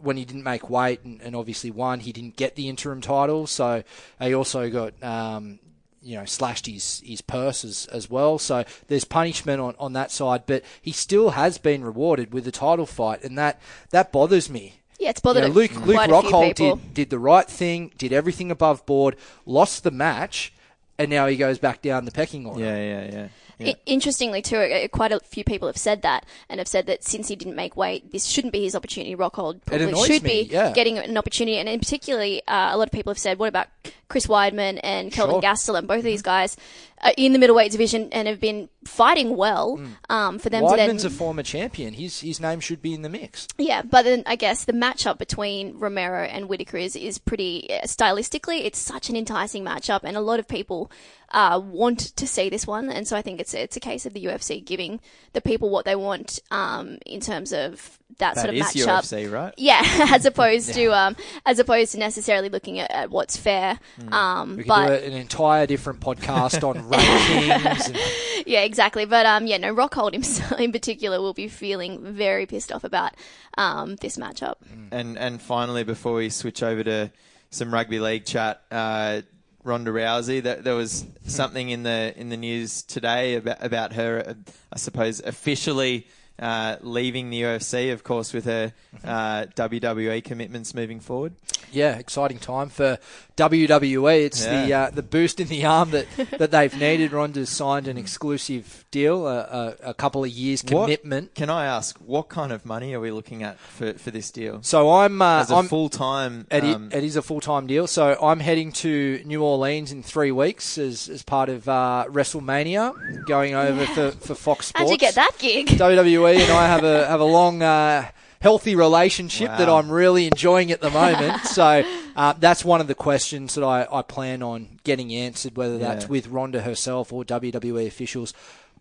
when 0.00 0.16
he 0.16 0.24
didn't 0.24 0.44
make 0.44 0.68
weight, 0.68 1.02
and, 1.04 1.20
and 1.22 1.36
obviously 1.36 1.70
won, 1.70 2.00
he 2.00 2.12
didn't 2.12 2.36
get 2.36 2.56
the 2.56 2.68
interim 2.68 3.00
title. 3.00 3.46
So 3.46 3.82
he 4.20 4.34
also 4.34 4.70
got 4.70 5.02
um, 5.02 5.58
you 6.04 6.16
know 6.16 6.24
slashed 6.24 6.66
his 6.66 7.02
his 7.04 7.20
purse 7.20 7.64
as, 7.64 7.86
as 7.86 8.10
well. 8.10 8.38
So 8.38 8.64
there's 8.88 9.04
punishment 9.04 9.60
on, 9.60 9.74
on 9.78 9.94
that 9.94 10.10
side, 10.10 10.44
but 10.46 10.62
he 10.80 10.92
still 10.92 11.30
has 11.30 11.58
been 11.58 11.82
rewarded 11.82 12.32
with 12.32 12.44
the 12.44 12.52
title 12.52 12.86
fight, 12.86 13.24
and 13.24 13.36
that 13.38 13.60
that 13.90 14.12
bothers 14.12 14.48
me. 14.50 14.80
Yeah, 14.98 15.10
it's 15.10 15.20
You 15.20 15.22
bothered 15.24 15.44
know, 15.44 15.50
Luke, 15.50 15.72
quite 15.72 15.86
Luke 15.86 16.24
a 16.24 16.28
Rockhold 16.28 16.54
did, 16.54 16.94
did 16.94 17.10
the 17.10 17.18
right 17.18 17.48
thing, 17.48 17.92
did 17.98 18.12
everything 18.12 18.50
above 18.50 18.86
board, 18.86 19.16
lost 19.44 19.82
the 19.82 19.90
match, 19.90 20.52
and 20.98 21.10
now 21.10 21.26
he 21.26 21.36
goes 21.36 21.58
back 21.58 21.82
down 21.82 22.04
the 22.04 22.12
pecking 22.12 22.46
order. 22.46 22.60
yeah, 22.64 22.76
yeah, 22.76 23.04
yeah. 23.04 23.28
yeah. 23.58 23.68
I- 23.70 23.76
interestingly, 23.86 24.40
too, 24.40 24.56
uh, 24.56 24.88
quite 24.88 25.12
a 25.12 25.20
few 25.20 25.44
people 25.44 25.68
have 25.68 25.76
said 25.76 26.02
that 26.02 26.24
and 26.48 26.58
have 26.58 26.68
said 26.68 26.86
that 26.86 27.02
since 27.04 27.28
he 27.28 27.36
didn't 27.36 27.56
make 27.56 27.76
weight, 27.76 28.12
this 28.12 28.26
shouldn't 28.26 28.52
be 28.52 28.62
his 28.62 28.74
opportunity. 28.74 29.14
Rockhold 29.16 29.64
probably 29.64 29.94
should 30.06 30.22
me, 30.22 30.44
be 30.44 30.52
yeah. 30.52 30.72
getting 30.72 30.98
an 30.98 31.16
opportunity. 31.16 31.58
And 31.58 31.68
in 31.68 31.78
particularly, 31.80 32.42
uh, 32.46 32.74
a 32.74 32.76
lot 32.76 32.88
of 32.88 32.92
people 32.92 33.10
have 33.10 33.18
said, 33.18 33.38
what 33.38 33.48
about 33.48 33.68
Chris 34.14 34.28
Weidman 34.28 34.78
and 34.84 35.10
Kelvin 35.10 35.34
Sure. 35.34 35.42
Mm-hmm. 35.42 35.72
Gastelum? 35.80 35.88
Both 35.88 35.98
of 35.98 36.04
these 36.04 36.22
guys 36.22 36.56
are 37.02 37.12
in 37.16 37.32
the 37.32 37.40
middleweight 37.40 37.72
division 37.72 38.10
and 38.12 38.28
have 38.28 38.38
been 38.38 38.68
fighting 38.84 39.36
well 39.36 39.80
um, 40.08 40.38
for 40.38 40.50
them 40.50 40.62
to 40.68 40.76
then. 40.76 40.90
Weidman's 40.90 41.04
a 41.04 41.10
former 41.10 41.42
champion. 41.42 41.94
His 41.94 42.20
his 42.20 42.40
name 42.40 42.60
should 42.60 42.82
be 42.82 42.94
in 42.94 43.02
the 43.02 43.08
mix. 43.08 43.48
Yeah, 43.58 43.82
but 43.82 44.02
then 44.04 44.22
I 44.26 44.36
guess 44.36 44.64
the 44.64 44.72
matchup 44.72 45.18
between 45.18 45.78
Romero 45.78 46.24
and 46.24 46.48
Whittaker 46.48 46.76
is, 46.78 46.96
is 46.96 47.18
pretty 47.18 47.68
uh, 47.70 47.82
stylistically. 47.86 48.64
It's 48.64 48.78
such 48.78 49.08
an 49.08 49.16
enticing 49.16 49.64
matchup, 49.64 50.00
and 50.04 50.16
a 50.16 50.20
lot 50.20 50.38
of 50.40 50.48
people 50.48 50.90
uh, 51.30 51.60
want 51.62 51.98
to 52.16 52.26
see 52.26 52.48
this 52.48 52.66
one. 52.66 52.90
And 52.90 53.06
so 53.08 53.16
I 53.16 53.22
think 53.22 53.40
it's 53.40 53.54
it's 53.54 53.76
a 53.76 53.80
case 53.80 54.06
of 54.06 54.12
the 54.14 54.24
UFC 54.24 54.64
giving 54.64 55.00
the 55.32 55.40
people 55.40 55.70
what 55.70 55.84
they 55.84 55.96
want 55.96 56.38
um, 56.50 56.98
in 57.06 57.20
terms 57.20 57.52
of 57.52 57.98
that, 58.18 58.36
That 58.36 58.42
sort 58.42 58.50
of 58.50 58.54
is 58.54 58.66
matchup. 58.66 59.00
UFC, 59.02 59.32
right? 59.32 59.54
Yeah, 59.56 59.80
as 60.12 60.24
opposed 60.26 60.74
to 60.74 60.92
um, 60.92 61.16
as 61.44 61.58
opposed 61.58 61.92
to 61.92 61.98
necessarily 61.98 62.48
looking 62.48 62.78
at, 62.78 62.90
at 62.90 63.10
what's 63.10 63.36
fair. 63.36 63.78
Um, 64.12 64.34
Hmm. 64.54 64.56
We 64.56 64.62
could 64.64 64.68
but 64.68 64.86
do 65.00 65.06
an 65.06 65.12
entire 65.14 65.66
different 65.66 66.00
podcast 66.00 66.66
on 66.66 66.76
rankings. 66.90 67.86
And, 67.88 68.46
yeah, 68.46 68.60
exactly. 68.60 68.73
But 68.78 69.26
um, 69.26 69.46
yeah, 69.46 69.58
no, 69.58 69.74
Rockhold 69.74 70.12
himself 70.12 70.52
in 70.60 70.72
particular 70.72 71.20
will 71.20 71.34
be 71.34 71.48
feeling 71.48 72.00
very 72.02 72.46
pissed 72.46 72.72
off 72.72 72.84
about 72.84 73.12
um, 73.58 73.96
this 73.96 74.16
matchup. 74.16 74.56
And 74.90 75.18
and 75.18 75.40
finally, 75.40 75.84
before 75.84 76.14
we 76.14 76.30
switch 76.30 76.62
over 76.62 76.84
to 76.84 77.10
some 77.50 77.72
rugby 77.72 78.00
league 78.00 78.24
chat, 78.24 78.62
uh, 78.70 79.22
Ronda 79.64 79.90
Rousey. 79.90 80.42
That 80.42 80.64
there 80.64 80.74
was 80.74 81.06
something 81.26 81.70
in 81.70 81.82
the 81.82 82.14
in 82.16 82.28
the 82.28 82.36
news 82.36 82.82
today 82.82 83.34
about 83.36 83.62
about 83.64 83.92
her. 83.94 84.24
Uh, 84.26 84.34
I 84.72 84.78
suppose 84.78 85.20
officially. 85.20 86.06
Uh, 86.36 86.76
leaving 86.80 87.30
the 87.30 87.42
UFC, 87.42 87.92
of 87.92 88.02
course, 88.02 88.32
with 88.32 88.44
her 88.44 88.72
uh, 89.04 89.46
WWE 89.54 90.22
commitments 90.24 90.74
moving 90.74 90.98
forward. 90.98 91.32
yeah, 91.70 91.96
exciting 91.96 92.38
time 92.40 92.68
for 92.68 92.98
WWE. 93.36 94.24
It's 94.24 94.44
the 94.44 94.72
uh, 94.72 94.90
the 94.90 95.02
boost 95.02 95.38
in 95.38 95.46
the 95.46 95.64
arm 95.64 95.90
that, 95.90 96.06
that 96.38 96.50
they've 96.50 96.76
needed. 96.76 97.12
Ronda's 97.12 97.50
signed 97.50 97.86
an 97.86 97.96
exclusive 97.96 98.84
deal, 98.90 99.26
a, 99.28 99.38
a, 99.82 99.90
a 99.90 99.94
couple 99.94 100.24
of 100.24 100.30
years 100.30 100.64
What- 100.64 100.84
commitment. 100.86 101.34
Can 101.36 101.50
I 101.50 101.66
ask 101.66 101.96
what 101.98 102.28
kind 102.28 102.52
of 102.52 102.66
money 102.66 102.94
are 102.94 103.00
we 103.00 103.12
looking 103.12 103.42
at 103.44 103.58
for, 103.60 103.92
for 103.94 104.10
this 104.10 104.30
deal? 104.32 104.58
So 104.62 104.90
I'm 104.92 105.22
uh, 105.22 105.40
As 105.42 105.50
a 105.52 105.54
I'm 105.56 105.68
full 105.68 105.88
time, 105.88 106.46
It, 106.50 106.64
um, 106.64 106.90
it 106.92 107.04
is 107.04 107.14
a 107.14 107.22
full 107.22 107.40
time 107.40 107.68
deal. 107.68 107.86
So 107.86 108.16
I'm 108.20 108.40
heading 108.40 108.72
to 108.72 109.22
New 109.24 109.42
Orleans 109.44 109.92
in 109.92 110.02
three 110.02 110.32
weeks 110.32 110.78
as, 110.78 111.08
as 111.08 111.22
part 111.22 111.48
of 111.48 111.68
uh, 111.68 112.06
WrestleMania, 112.08 113.24
going 113.26 113.54
over 113.54 113.86
for, 113.86 114.10
for 114.12 114.34
Fox 114.34 114.66
Sports. 114.66 114.82
How'd 114.82 114.90
you 114.90 114.98
get 114.98 115.14
that 115.14 115.32
gig? 115.38 115.66
WWE 115.68 116.23
and 116.32 116.52
I 116.52 116.66
have 116.66 116.84
a 116.84 117.06
have 117.06 117.20
a 117.20 117.24
long, 117.24 117.62
uh, 117.62 118.08
healthy 118.40 118.74
relationship 118.76 119.48
that 119.48 119.68
I'm 119.68 119.90
really 119.90 120.26
enjoying 120.26 120.70
at 120.70 120.80
the 120.80 120.90
moment. 120.90 121.42
so 121.44 121.82
uh, 122.16 122.32
that's 122.38 122.64
one 122.64 122.80
of 122.80 122.86
the 122.88 122.94
questions 122.94 123.54
that 123.54 123.64
I, 123.64 123.86
I 123.90 124.02
plan 124.02 124.42
on 124.42 124.80
getting 124.84 125.14
answered, 125.14 125.56
whether 125.56 125.78
that's 125.78 126.08
with 126.08 126.26
Ronda 126.28 126.60
herself 126.62 127.12
or 127.12 127.24
WWE 127.24 127.86
officials. 127.86 128.34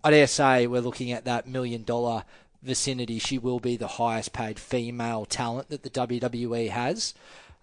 I 0.04 0.12
dare 0.12 0.28
say 0.28 0.68
we're 0.68 0.82
looking 0.82 1.12
at 1.12 1.24
that 1.26 1.48
million 1.48 1.84
dollar 1.84 2.26
vicinity. 2.62 3.20
She 3.20 3.38
will 3.38 3.60
be 3.60 3.78
the 3.78 3.88
highest 3.88 4.34
paid 4.34 4.60
female 4.60 5.26
talent 5.26 5.70
that 5.70 5.84
the 5.84 5.90
WWE 5.90 6.70
has. 6.70 7.14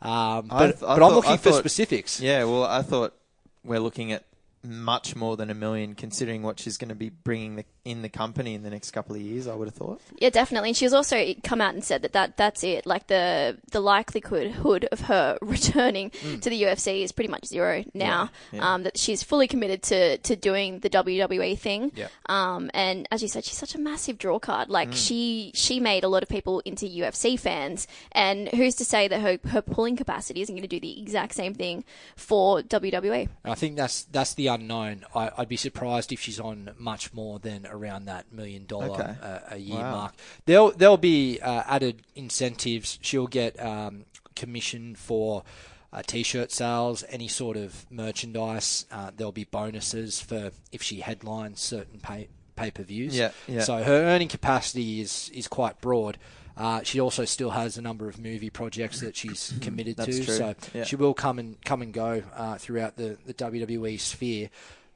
Um, 0.02 0.46
but 0.48 0.54
I 0.56 0.70
th- 0.72 0.82
I 0.82 0.98
but 0.98 1.02
I'm 1.02 1.14
looking 1.14 1.32
I 1.32 1.36
for 1.36 1.50
thought- 1.50 1.58
specifics. 1.58 2.20
Yeah, 2.20 2.44
well, 2.44 2.64
I 2.64 2.80
thought 2.82 3.14
we're 3.62 3.80
looking 3.80 4.12
at 4.12 4.24
much 4.62 5.16
more 5.16 5.36
than 5.36 5.48
a 5.48 5.54
million, 5.54 5.94
considering 5.94 6.42
what 6.42 6.58
she's 6.60 6.76
going 6.76 6.90
to 6.90 6.94
be 6.94 7.08
bringing 7.08 7.56
the, 7.56 7.64
in 7.84 8.02
the 8.02 8.08
company 8.08 8.54
in 8.54 8.62
the 8.62 8.70
next 8.70 8.90
couple 8.90 9.16
of 9.16 9.22
years. 9.22 9.46
I 9.46 9.54
would 9.54 9.68
have 9.68 9.74
thought. 9.74 10.00
Yeah, 10.18 10.30
definitely. 10.30 10.70
And 10.70 10.76
she's 10.76 10.92
also 10.92 11.34
come 11.42 11.60
out 11.60 11.74
and 11.74 11.82
said 11.82 12.02
that, 12.02 12.12
that 12.12 12.36
that's 12.36 12.62
it. 12.62 12.84
Like 12.84 13.06
the 13.06 13.58
the 13.72 13.80
likelihood 13.80 14.88
of 14.92 15.00
her 15.02 15.38
returning 15.42 16.10
to 16.10 16.50
the 16.50 16.62
UFC 16.62 17.02
is 17.02 17.12
pretty 17.12 17.30
much 17.30 17.46
zero 17.46 17.84
now. 17.94 18.30
Yeah, 18.52 18.58
yeah. 18.58 18.74
Um, 18.74 18.82
that 18.82 18.98
she's 18.98 19.22
fully 19.22 19.48
committed 19.48 19.82
to, 19.84 20.18
to 20.18 20.36
doing 20.36 20.80
the 20.80 20.90
WWE 20.90 21.58
thing. 21.58 21.92
Yeah. 21.94 22.08
Um, 22.26 22.70
and 22.74 23.08
as 23.10 23.22
you 23.22 23.28
said, 23.28 23.44
she's 23.44 23.58
such 23.58 23.74
a 23.74 23.78
massive 23.78 24.18
draw 24.18 24.38
card. 24.38 24.68
Like 24.68 24.92
she 24.92 25.52
she 25.54 25.80
made 25.80 26.04
a 26.04 26.08
lot 26.08 26.22
of 26.22 26.28
people 26.28 26.60
into 26.60 26.84
UFC 26.86 27.38
fans. 27.38 27.86
And 28.12 28.48
who's 28.48 28.74
to 28.76 28.84
say 28.84 29.08
that 29.08 29.20
her 29.20 29.38
her 29.48 29.62
pulling 29.62 29.96
capacity 29.96 30.42
isn't 30.42 30.54
going 30.54 30.62
to 30.62 30.68
do 30.68 30.80
the 30.80 31.00
exact 31.00 31.34
same 31.34 31.54
thing 31.54 31.84
for 32.14 32.60
WWE? 32.60 33.28
I 33.44 33.54
think 33.54 33.76
that's 33.76 34.02
that's 34.04 34.34
the 34.34 34.49
unknown. 34.50 35.04
I, 35.14 35.30
I'd 35.38 35.48
be 35.48 35.56
surprised 35.56 36.12
if 36.12 36.20
she's 36.20 36.38
on 36.38 36.72
much 36.78 37.14
more 37.14 37.38
than 37.38 37.66
around 37.66 38.04
that 38.04 38.30
million 38.32 38.66
dollar 38.66 38.90
Okay. 38.90 39.14
uh, 39.22 39.38
a 39.52 39.56
year 39.56 39.78
Wow. 39.78 39.90
mark. 39.92 40.14
There'll 40.44 40.72
there'll 40.72 40.98
be 40.98 41.40
uh, 41.40 41.62
added 41.66 42.02
incentives. 42.14 42.98
She'll 43.00 43.26
get 43.28 43.58
um, 43.64 44.04
commission 44.36 44.94
for. 44.94 45.44
Uh, 45.92 46.02
t-shirt 46.06 46.52
sales, 46.52 47.02
any 47.08 47.26
sort 47.26 47.56
of 47.56 47.84
merchandise. 47.90 48.86
Uh, 48.92 49.10
there'll 49.16 49.32
be 49.32 49.42
bonuses 49.42 50.20
for 50.20 50.52
if 50.70 50.80
she 50.82 51.00
headlines 51.00 51.58
certain 51.60 51.98
pay 51.98 52.28
pay 52.54 52.70
per 52.70 52.84
views. 52.84 53.18
Yeah, 53.18 53.32
yeah. 53.48 53.62
So 53.62 53.82
her 53.82 54.04
earning 54.04 54.28
capacity 54.28 55.00
is 55.00 55.32
is 55.34 55.48
quite 55.48 55.80
broad. 55.80 56.16
Uh, 56.56 56.82
she 56.82 57.00
also 57.00 57.24
still 57.24 57.50
has 57.50 57.78
a 57.78 57.82
number 57.82 58.08
of 58.08 58.18
movie 58.18 58.50
projects 58.50 59.00
that 59.00 59.16
she's 59.16 59.54
committed 59.60 59.96
to. 59.98 60.04
true. 60.04 60.22
So 60.34 60.54
Yeah. 60.74 60.84
she 60.84 60.96
will 60.96 61.14
come 61.14 61.38
and 61.38 61.62
come 61.64 61.80
and 61.82 61.92
go 61.92 62.22
uh, 62.36 62.58
throughout 62.58 62.96
the, 62.96 63.16
the 63.26 63.34
WWE 63.34 63.98
sphere. 64.00 64.50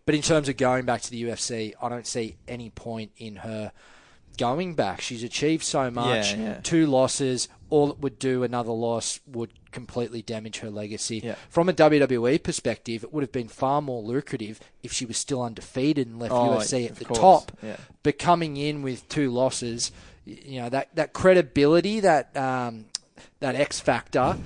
But 0.07 0.15
in 0.15 0.21
terms 0.23 0.49
of 0.51 0.57
going 0.59 0.85
back 0.85 1.01
to 1.03 1.11
the 1.11 1.23
UFC, 1.25 1.73
I 1.81 1.89
don't 1.89 2.07
see 2.07 2.37
any 2.47 2.69
point 2.71 3.13
in 3.17 3.37
her 3.37 3.73
going 4.37 4.75
back. 4.75 5.01
She's 5.01 5.23
achieved 5.23 5.65
so 5.65 5.91
much. 5.91 6.33
Yeah, 6.35 6.43
yeah. 6.43 6.61
Two 6.63 6.87
losses, 6.87 7.49
all 7.71 7.91
it 7.93 8.01
would 8.01 8.19
do 8.19 8.43
another 8.43 8.73
loss 8.73 9.21
would 9.27 9.51
completely 9.71 10.21
damage 10.21 10.59
her 10.59 10.71
legacy. 10.71 11.21
Yeah. 11.25 11.37
From 11.49 11.69
a 11.69 11.73
WWE 11.73 12.43
perspective, 12.43 13.03
it 13.05 13.13
would 13.15 13.23
have 13.23 13.33
been 13.33 13.49
far 13.49 13.81
more 13.81 14.03
lucrative 14.03 14.61
if 14.83 14.93
she 14.93 15.07
was 15.07 15.17
still 15.17 15.41
undefeated 15.43 16.07
and 16.09 16.19
left 16.19 16.33
Oh, 16.35 16.51
UFC 16.59 16.87
at 16.87 16.97
the 16.97 17.05
course. 17.07 17.19
top. 17.19 17.53
But 18.03 18.19
coming 18.19 18.57
in 18.59 18.83
with 18.83 19.09
two 19.09 19.31
losses, 19.31 19.91
you 20.25 20.63
know 20.63 20.69
that 20.69 20.95
that 20.97 21.13
credibility, 21.13 22.01
that 22.01 22.37
um, 22.37 22.87
that 23.41 23.55
X 23.55 23.81
factor, 23.81 24.37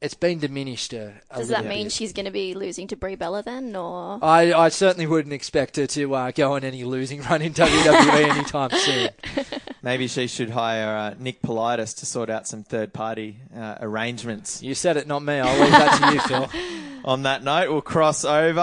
it's 0.00 0.14
been 0.14 0.38
diminished 0.38 0.92
a, 0.92 1.12
a 1.30 1.38
Does 1.38 1.48
that 1.48 1.66
mean 1.66 1.84
bit. 1.84 1.92
she's 1.92 2.12
going 2.12 2.26
to 2.26 2.30
be 2.30 2.54
losing 2.54 2.86
to 2.88 2.96
Brie 2.96 3.16
Bella 3.16 3.42
then, 3.42 3.74
or 3.74 4.18
I, 4.22 4.52
I 4.52 4.68
certainly 4.68 5.06
wouldn't 5.06 5.32
expect 5.32 5.76
her 5.76 5.86
to 5.88 6.14
uh, 6.14 6.30
go 6.30 6.54
on 6.54 6.64
any 6.64 6.84
losing 6.84 7.22
run 7.22 7.42
in 7.42 7.52
WWE 7.54 8.28
anytime 8.30 8.70
soon. 8.70 9.10
Maybe 9.82 10.06
she 10.08 10.26
should 10.26 10.50
hire 10.50 10.96
uh, 10.96 11.14
Nick 11.18 11.40
Politis 11.42 11.96
to 11.98 12.06
sort 12.06 12.30
out 12.30 12.46
some 12.46 12.62
third 12.64 12.92
party 12.92 13.38
uh, 13.56 13.76
arrangements. 13.80 14.62
You 14.62 14.74
said 14.74 14.96
it, 14.96 15.06
not 15.06 15.22
me. 15.22 15.34
I'll 15.40 15.60
leave 15.60 15.70
that 15.70 15.98
to 15.98 16.14
you, 16.14 16.20
Phil. 16.20 16.50
On 17.04 17.22
that 17.22 17.42
note, 17.42 17.70
we'll 17.70 17.80
cross 17.80 18.24
over. 18.24 18.60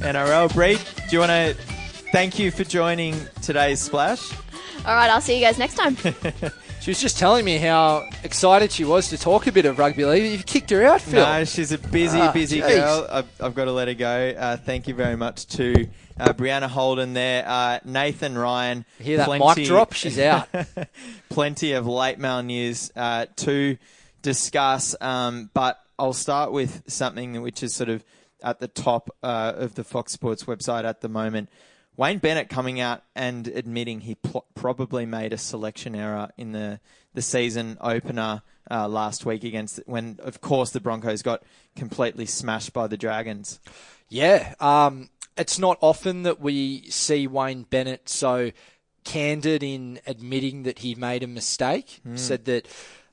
NRL 0.00 0.52
Breed, 0.52 0.80
do 1.08 1.16
you 1.16 1.20
want 1.20 1.30
to 1.30 1.56
thank 2.12 2.38
you 2.38 2.50
for 2.50 2.64
joining 2.64 3.16
today's 3.42 3.80
splash? 3.80 4.32
all 4.86 4.94
right? 4.94 5.10
I'll 5.10 5.20
see 5.20 5.38
you 5.38 5.44
guys 5.44 5.58
next 5.58 5.74
time. 5.74 5.96
She 6.80 6.90
was 6.90 6.98
just 6.98 7.18
telling 7.18 7.44
me 7.44 7.58
how 7.58 8.08
excited 8.24 8.72
she 8.72 8.86
was 8.86 9.10
to 9.10 9.18
talk 9.18 9.46
a 9.46 9.52
bit 9.52 9.66
of 9.66 9.78
rugby 9.78 10.06
league. 10.06 10.32
You've 10.32 10.46
kicked 10.46 10.70
her 10.70 10.82
out, 10.82 11.02
Phil. 11.02 11.22
No, 11.22 11.44
she's 11.44 11.72
a 11.72 11.76
busy, 11.78 12.18
Ah, 12.18 12.32
busy 12.32 12.62
jeez. 12.62 12.68
girl. 12.68 13.06
I've, 13.10 13.28
I've 13.38 13.54
got 13.54 13.66
to 13.66 13.72
let 13.72 13.88
her 13.88 13.92
go. 13.92 14.34
Uh, 14.34 14.56
thank 14.56 14.88
you 14.88 14.94
very 14.94 15.14
much 15.14 15.46
to 15.48 15.88
uh, 16.18 16.32
Brianna 16.32 16.68
Holden 16.68 17.12
there, 17.12 17.44
uh, 17.46 17.80
Nathan 17.84 18.38
Ryan. 18.38 18.86
Hear 18.98 19.18
that 19.18 19.28
mic 19.28 19.66
drop? 19.66 19.92
She's 19.92 20.18
out. 20.18 20.48
plenty 21.28 21.72
of 21.72 21.86
late 21.86 22.18
mail 22.18 22.42
news 22.42 22.90
uh, 22.96 23.26
to 23.36 23.76
discuss, 24.22 24.96
um, 25.02 25.50
but 25.52 25.78
I'll 25.98 26.14
start 26.14 26.50
with 26.50 26.82
something 26.86 27.42
which 27.42 27.62
is 27.62 27.74
sort 27.74 27.90
of 27.90 28.02
at 28.42 28.58
the 28.58 28.68
top 28.68 29.10
uh, 29.22 29.52
of 29.54 29.74
the 29.74 29.84
Fox 29.84 30.12
Sports 30.12 30.44
website 30.44 30.84
at 30.84 31.02
the 31.02 31.10
moment. 31.10 31.50
Wayne 32.00 32.16
Bennett 32.16 32.48
coming 32.48 32.80
out 32.80 33.02
and 33.14 33.46
admitting 33.46 34.00
he 34.00 34.14
pl- 34.14 34.46
probably 34.54 35.04
made 35.04 35.34
a 35.34 35.36
selection 35.36 35.94
error 35.94 36.30
in 36.38 36.52
the 36.52 36.80
the 37.12 37.20
season 37.20 37.76
opener 37.78 38.40
uh, 38.70 38.88
last 38.88 39.26
week 39.26 39.44
against 39.44 39.80
when, 39.84 40.18
of 40.22 40.40
course, 40.40 40.70
the 40.70 40.80
Broncos 40.80 41.20
got 41.20 41.42
completely 41.76 42.24
smashed 42.24 42.72
by 42.72 42.86
the 42.86 42.96
Dragons. 42.96 43.60
Yeah, 44.08 44.54
um, 44.60 45.10
it's 45.36 45.58
not 45.58 45.76
often 45.82 46.22
that 46.22 46.40
we 46.40 46.88
see 46.88 47.26
Wayne 47.26 47.64
Bennett 47.64 48.08
so 48.08 48.50
candid 49.04 49.62
in 49.62 50.00
admitting 50.06 50.62
that 50.62 50.78
he 50.78 50.94
made 50.94 51.22
a 51.22 51.26
mistake. 51.26 52.00
Said 52.14 52.46
that 52.46 52.66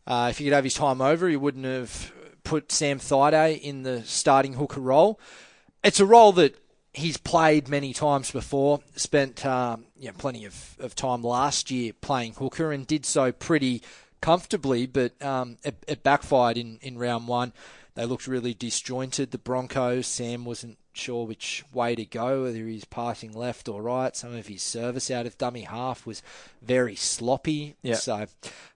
uh, 0.06 0.28
if 0.30 0.38
he 0.38 0.46
could 0.46 0.54
have 0.54 0.64
his 0.64 0.76
time 0.76 1.02
over, 1.02 1.28
he 1.28 1.36
wouldn't 1.36 1.66
have 1.66 2.14
put 2.46 2.72
Sam 2.72 3.00
Thaiday 3.00 3.60
in 3.60 3.84
the 3.84 4.04
starting 4.04 4.54
hooker 4.54 4.80
role. 4.80 5.20
It's 5.84 6.00
a 6.00 6.06
role 6.06 6.32
that 6.34 6.56
he's 6.98 7.18
played 7.18 7.70
many 7.70 7.94
times 7.94 8.32
before. 8.32 8.82
Spent 8.96 9.46
um, 9.46 9.86
you 10.00 10.08
know, 10.08 10.16
plenty 10.18 10.46
of, 10.46 10.76
of 10.80 10.96
time 10.96 11.22
last 11.22 11.70
year 11.72 11.94
playing 11.94 12.34
hooker 12.34 12.72
and 12.72 12.86
did 12.86 13.06
so 13.06 13.32
pretty 13.32 13.84
comfortably, 14.20 14.88
but 14.88 15.20
um, 15.24 15.58
it, 15.64 15.76
it 15.88 16.04
backfired 16.04 16.58
in, 16.58 16.80
in 16.82 16.98
round 16.98 17.28
one. 17.28 17.54
They 17.94 18.06
looked 18.06 18.28
really 18.28 18.54
disjointed. 18.54 19.32
The 19.32 19.38
Broncos, 19.38 20.06
Sam 20.08 20.46
wasn't 20.46 20.78
sure 20.94 21.26
which 21.26 21.64
way 21.72 21.96
to 21.96 22.06
go, 22.06 22.44
whether 22.44 22.66
he's 22.66 22.86
passing 22.86 23.32
left 23.32 23.68
or 23.70 23.82
right. 23.82 24.16
Some 24.16 24.36
of 24.36 24.48
his 24.48 24.64
service 24.64 25.12
out 25.12 25.26
of 25.26 25.38
dummy 25.38 25.62
half 25.62 26.06
was 26.06 26.22
very 26.62 26.96
sloppy. 26.96 27.76
Yeah. 27.82 27.96
So 27.96 28.26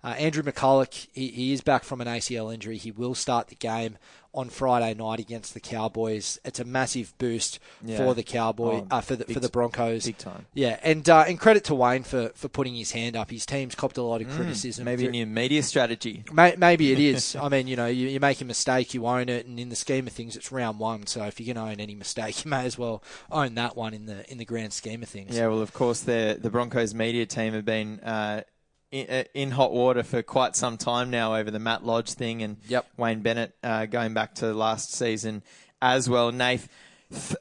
uh, 0.04 0.08
Andrew 0.08 0.44
McCullough, 0.44 1.08
he, 1.12 1.28
he 1.28 1.54
is 1.54 1.62
back 1.62 1.84
from 1.84 2.02
an 2.02 2.08
ACL 2.08 2.54
injury. 2.54 2.78
He 2.78 2.92
will 2.92 3.16
start 3.16 3.48
the 3.48 3.56
game 3.56 3.98
on 4.34 4.50
Friday 4.50 4.94
night 4.94 5.20
against 5.20 5.54
the 5.54 5.60
Cowboys. 5.60 6.40
It's 6.46 6.60
a 6.60 6.64
massive 6.64 7.14
boost 7.18 7.60
Yeah. 7.84 7.98
for 7.98 8.14
the 8.14 8.24
Cowboy, 8.24 8.84
Oh, 8.84 8.88
uh, 8.90 9.02
for 9.02 9.16
the 9.16 9.26
big 9.26 9.34
for 9.34 9.40
the 9.42 9.50
Broncos. 9.50 10.06
big 10.06 10.18
time. 10.18 10.46
Yeah, 10.54 10.80
and 10.84 11.08
uh, 11.10 11.26
and 11.28 11.40
credit 11.40 11.66
to 11.66 11.76
Wayne 11.76 12.04
for, 12.04 12.30
for 12.36 12.48
putting 12.48 12.76
his 12.76 12.92
hand 12.92 13.16
up. 13.18 13.30
His 13.30 13.46
team's 13.46 13.76
copped 13.76 13.98
a 13.98 14.02
lot 14.04 14.22
of 14.22 14.30
criticism. 14.30 14.84
Mm, 14.84 14.86
Maybe 14.86 15.08
a 15.08 15.12
new 15.12 15.26
media 15.26 15.64
strategy. 15.64 16.24
May- 16.32 16.56
Maybe 16.58 16.92
it 16.94 17.00
is. 17.00 17.36
I 17.42 17.50
mean, 17.50 17.68
you 17.68 17.76
know, 17.76 17.88
you, 17.88 18.08
you 18.08 18.20
make 18.20 18.40
a 18.42 18.46
mistake, 18.46 18.94
you 18.94 19.06
own 19.06 19.28
it, 19.30 19.46
and 19.46 19.60
in 19.60 19.70
the 19.70 19.76
scheme 19.76 20.08
of 20.08 20.14
things, 20.14 20.36
it's 20.36 20.52
round 20.52 20.80
one. 20.80 21.08
So 21.08 21.24
if 21.26 21.40
you're 21.40 21.54
going 21.54 21.66
to 21.66 21.72
own 21.74 21.80
any 21.82 21.96
mistake, 21.96 22.46
you 22.46 22.50
may 22.52 22.66
as 22.66 22.78
well 22.78 23.04
own 23.32 23.56
that 23.56 23.76
one 23.76 23.94
in 23.94 24.06
the 24.06 24.30
in 24.32 24.38
the 24.38 24.46
grand 24.46 24.72
scheme 24.74 25.04
of 25.04 25.10
things. 25.10 25.36
Yeah, 25.36 25.48
well, 25.48 25.62
of 25.62 25.74
course, 25.74 26.02
the 26.02 26.38
the 26.42 26.50
Broncos 26.50 26.94
media 26.94 27.26
team 27.26 27.54
have 27.54 27.66
been 27.66 28.00
uh, 28.00 28.44
in, 28.92 29.08
uh, 29.10 29.24
in 29.34 29.52
hot 29.52 29.72
water 29.72 30.04
for 30.04 30.22
quite 30.22 30.56
some 30.56 30.78
time 30.78 31.10
now 31.10 31.36
over 31.36 31.50
the 31.50 31.60
Matt 31.60 31.86
Lodge 31.86 32.14
thing 32.14 32.44
and 32.44 32.58
Yep. 32.68 32.88
Wayne 32.98 33.22
Bennett 33.22 33.56
uh, 33.64 33.86
going 33.86 34.14
back 34.14 34.36
to 34.36 34.54
last 34.54 34.94
season 34.94 35.42
as 35.82 36.10
well. 36.10 36.32
Nath, 36.32 36.68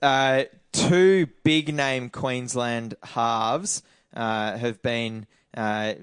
uh, 0.00 0.44
two 0.72 1.26
big 1.42 1.74
name 1.74 2.08
Queensland 2.08 2.94
halves 3.02 3.82
uh, 4.14 4.56
have 4.56 4.80
been 4.82 5.26
uh, 5.56 5.94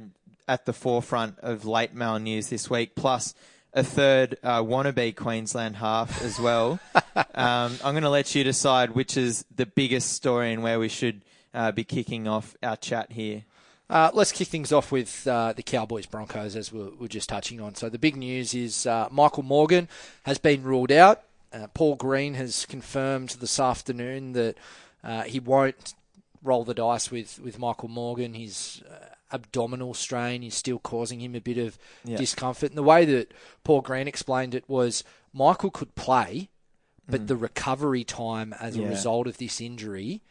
at 0.48 0.66
the 0.66 0.74
forefront 0.74 1.40
of 1.40 1.66
late 1.66 1.94
mail 1.94 2.20
news 2.20 2.50
this 2.50 2.70
week, 2.70 2.96
plus 2.96 3.34
a 3.74 3.84
third 3.84 4.38
uh, 4.44 4.62
wannabe 4.62 5.16
Queensland 5.16 5.76
half 5.78 6.22
as 6.24 6.40
well. 6.40 6.80
um, 7.16 7.78
I'm 7.84 7.94
going 7.94 8.04
to 8.04 8.10
let 8.10 8.34
you 8.36 8.44
decide 8.44 8.92
which 8.92 9.18
is 9.18 9.46
the 9.56 9.66
biggest 9.66 10.12
story 10.14 10.52
and 10.54 10.64
where 10.64 10.80
we 10.80 10.90
should 10.90 11.22
uh, 11.54 11.72
be 11.72 11.84
kicking 11.84 12.28
off 12.28 12.56
our 12.64 12.76
chat 12.76 13.12
here. 13.12 13.44
Uh, 13.90 14.12
let's 14.14 14.34
kick 14.34 14.50
things 14.50 14.74
off 14.74 14.92
with 14.92 15.26
uh, 15.28 15.54
the 15.54 15.64
Cowboys 15.64 16.06
Broncos, 16.06 16.56
as 16.58 16.74
we're, 16.74 16.90
we're 17.00 17.08
just 17.08 17.30
touching 17.30 17.62
on. 17.62 17.76
So 17.76 17.88
the 17.90 17.98
big 18.00 18.18
news 18.18 18.54
is 18.54 18.86
uh, 18.86 19.08
Michael 19.12 19.44
Morgan 19.44 19.88
has 20.24 20.38
been 20.38 20.64
ruled 20.64 20.92
out. 20.92 21.24
Uh, 21.54 21.68
Paul 21.74 21.96
Green 21.96 22.34
has 22.34 22.66
confirmed 22.66 23.38
this 23.40 23.60
afternoon 23.60 24.34
that 24.34 24.58
uh, 25.04 25.22
he 25.24 25.40
won't 25.40 25.94
roll 26.44 26.66
the 26.66 26.74
dice 26.74 27.10
with, 27.10 27.40
with 27.40 27.58
Michael 27.60 27.88
Morgan. 27.88 28.34
His 28.34 28.84
uh, 28.90 29.06
abdominal 29.32 29.94
strain 29.94 30.44
is 30.44 30.54
still 30.54 30.80
causing 30.80 31.22
him 31.22 31.34
a 31.36 31.40
bit 31.40 31.58
of 31.58 31.78
Yeah. 32.04 32.18
discomfort. 32.18 32.72
And 32.72 32.78
the 32.78 32.84
way 32.84 33.06
that 33.06 33.32
Paul 33.64 33.80
Green 33.82 34.08
explained 34.08 34.54
it 34.54 34.66
was 34.68 35.06
Michael 35.34 35.72
could 35.72 35.96
play, 35.96 36.50
but 37.08 37.28
the 37.28 37.38
recovery 37.38 38.04
time 38.04 38.54
as 38.60 38.76
a 38.76 38.80
Mm. 38.80 38.90
Result 38.90 39.28
of 39.28 39.38
this 39.38 39.62
injury 39.62 40.22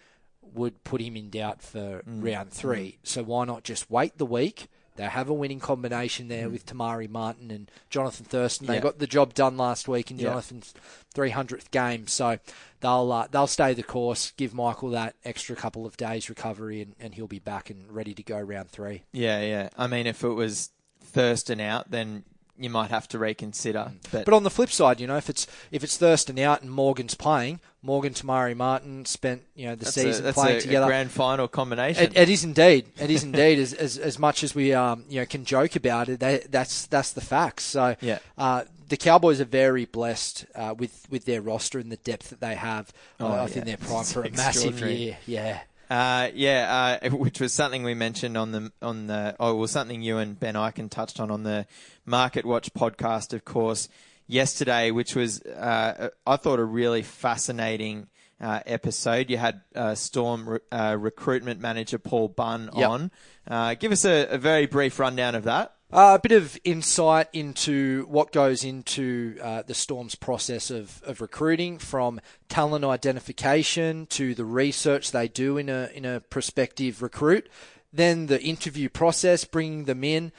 would 0.56 0.82
put 0.84 1.00
him 1.00 1.16
in 1.16 1.30
doubt 1.30 1.62
for 1.62 2.02
Mm. 2.02 2.24
round 2.24 2.50
three. 2.50 2.98
So 3.04 3.22
why 3.22 3.44
not 3.44 3.62
just 3.62 3.90
wait 3.90 4.18
the 4.18 4.26
week? 4.26 4.66
They 4.96 5.04
have 5.04 5.28
a 5.28 5.34
winning 5.34 5.60
combination 5.60 6.28
there 6.28 6.48
with 6.48 6.64
Te 6.64 6.74
Maire 6.74 7.06
Martin 7.06 7.50
and 7.50 7.70
Jonathan 7.90 8.24
Thurston. 8.24 8.66
They 8.66 8.72
Mm. 8.72 8.76
Yeah. 8.76 8.82
got 8.82 8.98
the 8.98 9.06
job 9.06 9.34
done 9.34 9.58
last 9.58 9.86
week 9.88 10.10
in 10.10 10.18
Yeah. 10.18 10.30
Jonathan's 10.30 10.72
300th 11.14 11.70
game. 11.70 12.06
So 12.06 12.38
they'll 12.80 13.12
uh, 13.12 13.26
they'll 13.30 13.46
stay 13.46 13.74
the 13.74 13.82
course, 13.82 14.32
give 14.38 14.54
Michael 14.54 14.88
that 14.90 15.14
extra 15.24 15.54
couple 15.54 15.84
of 15.84 15.96
days 15.98 16.28
recovery, 16.30 16.80
and, 16.80 16.94
and 16.98 17.14
he'll 17.14 17.26
be 17.26 17.38
back 17.38 17.68
and 17.68 17.90
ready 17.92 18.14
to 18.14 18.22
go 18.22 18.38
round 18.40 18.70
three. 18.70 19.02
Yeah, 19.12 19.42
yeah. 19.42 19.68
I 19.76 19.86
mean, 19.86 20.06
if 20.06 20.24
it 20.24 20.30
was 20.30 20.70
Thurston 21.02 21.60
out, 21.60 21.90
then 21.90 22.24
you 22.58 22.70
might 22.70 22.90
have 22.90 23.06
to 23.08 23.18
reconsider. 23.18 23.92
But, 24.10 24.24
But 24.24 24.34
on 24.34 24.42
the 24.42 24.50
flip 24.50 24.70
side, 24.70 25.00
you 25.00 25.06
know, 25.06 25.16
if 25.16 25.28
it's 25.28 25.46
if 25.70 25.84
it's 25.84 25.96
Thurston 25.96 26.38
out 26.38 26.62
and 26.62 26.70
Morgan's 26.70 27.14
playing, 27.14 27.60
Morgan 27.82 28.14
Te 28.14 28.26
Maire 28.26 28.54
Martin 28.54 29.04
spent 29.04 29.42
you 29.54 29.66
know 29.66 29.74
the 29.74 29.86
season 29.86 30.22
a, 30.22 30.26
that's 30.26 30.34
playing 30.36 30.56
a, 30.56 30.58
a 30.58 30.62
together. 30.62 30.86
grand 30.86 31.10
final 31.10 31.48
combination. 31.48 32.04
It, 32.04 32.16
it 32.16 32.28
is 32.28 32.44
indeed. 32.44 32.86
It 32.98 33.10
is 33.10 33.22
indeed. 33.24 33.58
as, 33.58 33.72
as 33.72 33.98
as 33.98 34.18
much 34.18 34.42
as 34.44 34.54
we 34.54 34.72
um 34.72 35.04
you 35.08 35.20
know 35.20 35.26
can 35.26 35.44
joke 35.44 35.76
about 35.76 36.08
it, 36.08 36.20
they, 36.20 36.42
that's 36.48 36.86
that's 36.86 37.12
the 37.12 37.20
facts. 37.20 37.64
So 37.64 37.96
Yeah. 38.00 38.18
uh, 38.38 38.64
the 38.88 38.96
Cowboys 38.96 39.40
are 39.40 39.44
very 39.46 39.84
blessed 39.84 40.46
uh, 40.54 40.74
with 40.76 41.06
with 41.10 41.24
their 41.24 41.42
roster 41.42 41.78
and 41.78 41.90
the 41.90 41.96
depth 41.98 42.30
that 42.30 42.40
they 42.40 42.54
have. 42.54 42.92
Oh, 43.20 43.26
uh, 43.26 43.30
I 43.30 43.34
yeah. 43.42 43.46
think 43.48 43.64
they're 43.66 43.76
primed 43.76 44.02
It's 44.02 44.12
for 44.12 44.22
a 44.22 44.30
massive 44.30 44.80
year. 44.80 45.18
Yeah. 45.26 45.60
Uh, 45.88 46.28
yeah, 46.34 46.98
uh, 47.02 47.10
which 47.16 47.40
was 47.40 47.52
something 47.52 47.82
we 47.82 47.94
mentioned 47.94 48.36
on 48.36 48.52
the 48.52 48.72
on 48.82 49.06
the 49.06 49.36
oh 49.38 49.54
well 49.54 49.68
something 49.68 50.02
you 50.02 50.18
and 50.18 50.38
Ben 50.38 50.54
Ikin 50.54 50.90
touched 50.90 51.20
on 51.20 51.30
on 51.30 51.42
the 51.44 51.66
Market 52.04 52.44
Watch 52.44 52.72
podcast, 52.74 53.32
of 53.32 53.44
course, 53.44 53.88
yesterday, 54.26 54.90
which 54.90 55.14
was 55.14 55.42
uh, 55.42 56.10
I 56.26 56.36
thought 56.36 56.58
a 56.58 56.64
really 56.64 57.02
fascinating 57.02 58.08
uh, 58.40 58.60
episode. 58.66 59.30
You 59.30 59.38
had 59.38 59.60
uh, 59.74 59.94
Storm 59.94 60.58
uh, 60.72 60.96
recruitment 60.98 61.60
manager 61.60 61.98
Paul 61.98 62.28
Bunn 62.28 62.70
Yep. 62.74 62.88
on. 62.88 63.10
Uh, 63.48 63.74
give 63.74 63.92
us 63.92 64.04
a, 64.04 64.26
a 64.26 64.38
very 64.38 64.66
brief 64.66 64.98
rundown 64.98 65.34
of 65.34 65.44
that. 65.44 65.75
Uh, 65.96 66.16
a 66.16 66.18
bit 66.18 66.32
of 66.32 66.58
insight 66.62 67.26
into 67.32 68.04
what 68.10 68.30
goes 68.30 68.64
into 68.64 69.38
uh, 69.42 69.62
the 69.62 69.72
Storm's 69.72 70.14
process 70.14 70.70
of, 70.70 71.02
of 71.06 71.22
recruiting, 71.22 71.78
from 71.78 72.20
talent 72.50 72.84
identification 72.84 74.04
to 74.04 74.34
the 74.34 74.44
research 74.44 75.10
they 75.10 75.26
do 75.26 75.56
in 75.56 75.70
a 75.70 75.88
in 75.94 76.04
a 76.04 76.20
prospective 76.20 77.00
recruit, 77.00 77.48
then 77.94 78.26
the 78.26 78.42
interview 78.42 78.90
process, 78.90 79.46
bringing 79.46 79.86
them 79.86 80.04
in. 80.04 80.32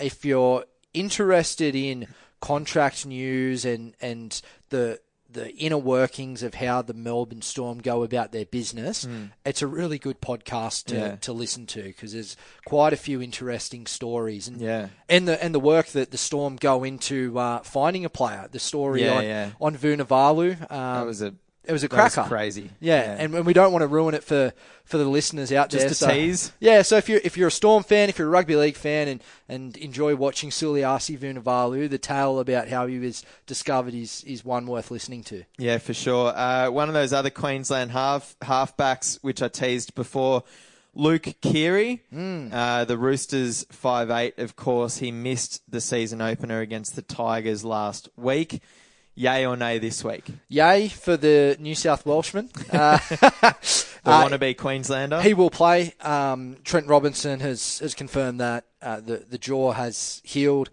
If 0.00 0.24
you're 0.24 0.64
interested 0.94 1.74
in 1.74 2.06
contract 2.40 3.04
news 3.04 3.64
and 3.64 3.96
and 4.00 4.40
the 4.68 5.00
the 5.32 5.50
inner 5.56 5.78
workings 5.78 6.42
of 6.42 6.54
how 6.54 6.82
the 6.82 6.94
Melbourne 6.94 7.42
Storm 7.42 7.78
go 7.80 8.02
about 8.02 8.32
their 8.32 8.44
business, 8.46 9.06
it's 9.44 9.62
a 9.62 9.66
really 9.66 9.98
good 9.98 10.20
podcast 10.20 10.86
to, 10.86 10.94
Yeah. 10.96 11.16
to 11.16 11.32
listen 11.32 11.66
to 11.66 11.82
because 11.82 12.12
there's 12.12 12.36
quite 12.66 12.92
a 12.92 12.96
few 12.96 13.22
interesting 13.22 13.86
stories 13.86 14.48
and 14.48 14.60
Yeah. 14.60 14.88
and 15.08 15.28
the 15.28 15.42
and 15.42 15.54
the 15.54 15.60
work 15.60 15.86
that 15.88 16.10
the 16.10 16.18
Storm 16.18 16.56
go 16.56 16.82
into 16.84 17.38
uh, 17.38 17.60
finding 17.60 18.04
a 18.04 18.10
player. 18.10 18.48
The 18.50 18.58
story 18.58 19.04
Yeah, 19.04 19.14
on 19.18 19.24
yeah. 19.24 19.50
on 19.60 19.76
Vunivalu, 19.76 20.60
um, 20.62 20.66
That 20.68 21.06
was 21.06 21.22
a 21.22 21.34
it 21.70 21.72
was 21.72 21.84
a 21.84 21.88
that 21.88 22.02
was 22.04 22.14
cracker, 22.14 22.28
crazy. 22.28 22.70
Yeah, 22.80 23.16
and, 23.18 23.34
and 23.34 23.46
we 23.46 23.52
don't 23.52 23.72
want 23.72 23.82
to 23.82 23.86
ruin 23.86 24.14
it 24.14 24.24
for, 24.24 24.52
for 24.84 24.98
the 24.98 25.04
listeners 25.04 25.52
out 25.52 25.70
Just 25.70 25.84
there. 25.84 25.90
a 25.92 25.94
so- 25.94 26.08
tease? 26.10 26.52
Yeah, 26.60 26.82
so 26.82 26.96
if 26.96 27.08
you're 27.08 27.20
if 27.24 27.36
you're 27.36 27.48
a 27.48 27.52
Storm 27.52 27.82
fan, 27.84 28.08
if 28.08 28.18
you're 28.18 28.26
a 28.28 28.30
rugby 28.30 28.56
league 28.56 28.76
fan, 28.76 29.08
and, 29.08 29.22
and 29.48 29.76
enjoy 29.76 30.16
watching 30.16 30.50
Suliasi 30.50 31.16
Vunivalu, 31.18 31.88
the 31.88 31.98
tale 31.98 32.40
about 32.40 32.68
how 32.68 32.86
he 32.86 32.98
was 32.98 33.24
discovered 33.46 33.94
is 33.94 34.24
is 34.24 34.44
one 34.44 34.66
worth 34.66 34.90
listening 34.90 35.22
to. 35.24 35.44
Yeah, 35.58 35.78
for 35.78 35.94
sure. 35.94 36.32
Uh, 36.36 36.70
one 36.70 36.88
of 36.88 36.94
those 36.94 37.12
other 37.12 37.30
Queensland 37.30 37.92
half 37.92 38.36
halfbacks, 38.42 39.18
which 39.22 39.40
I 39.42 39.48
teased 39.48 39.94
before, 39.94 40.42
Luke 40.94 41.28
Keary, 41.40 42.02
uh, 42.12 42.84
the 42.84 42.98
Roosters 42.98 43.64
five 43.70 44.10
eight. 44.10 44.38
Of 44.38 44.56
course, 44.56 44.98
he 44.98 45.12
missed 45.12 45.62
the 45.70 45.80
season 45.80 46.20
opener 46.20 46.60
against 46.60 46.96
the 46.96 47.02
Tigers 47.02 47.64
last 47.64 48.08
week. 48.16 48.60
Yay 49.14 49.44
or 49.46 49.56
nay 49.56 49.78
this 49.78 50.02
week? 50.04 50.24
Yay 50.48 50.88
for 50.88 51.16
the 51.16 51.56
New 51.60 51.74
South 51.74 52.06
Welshman. 52.06 52.50
Uh, 52.72 52.98
The 54.02 54.10
Uh, 54.12 54.24
wannabe 54.28 54.56
Queenslander. 54.56 55.20
He 55.20 55.34
will 55.34 55.50
play. 55.50 55.92
Um, 56.00 56.56
Trent 56.64 56.86
Robinson 56.86 57.40
has, 57.40 57.80
has 57.80 57.92
confirmed 57.94 58.40
that 58.40 58.64
uh, 58.80 58.98
the 59.00 59.18
the 59.28 59.36
jaw 59.36 59.72
has 59.72 60.22
healed. 60.24 60.70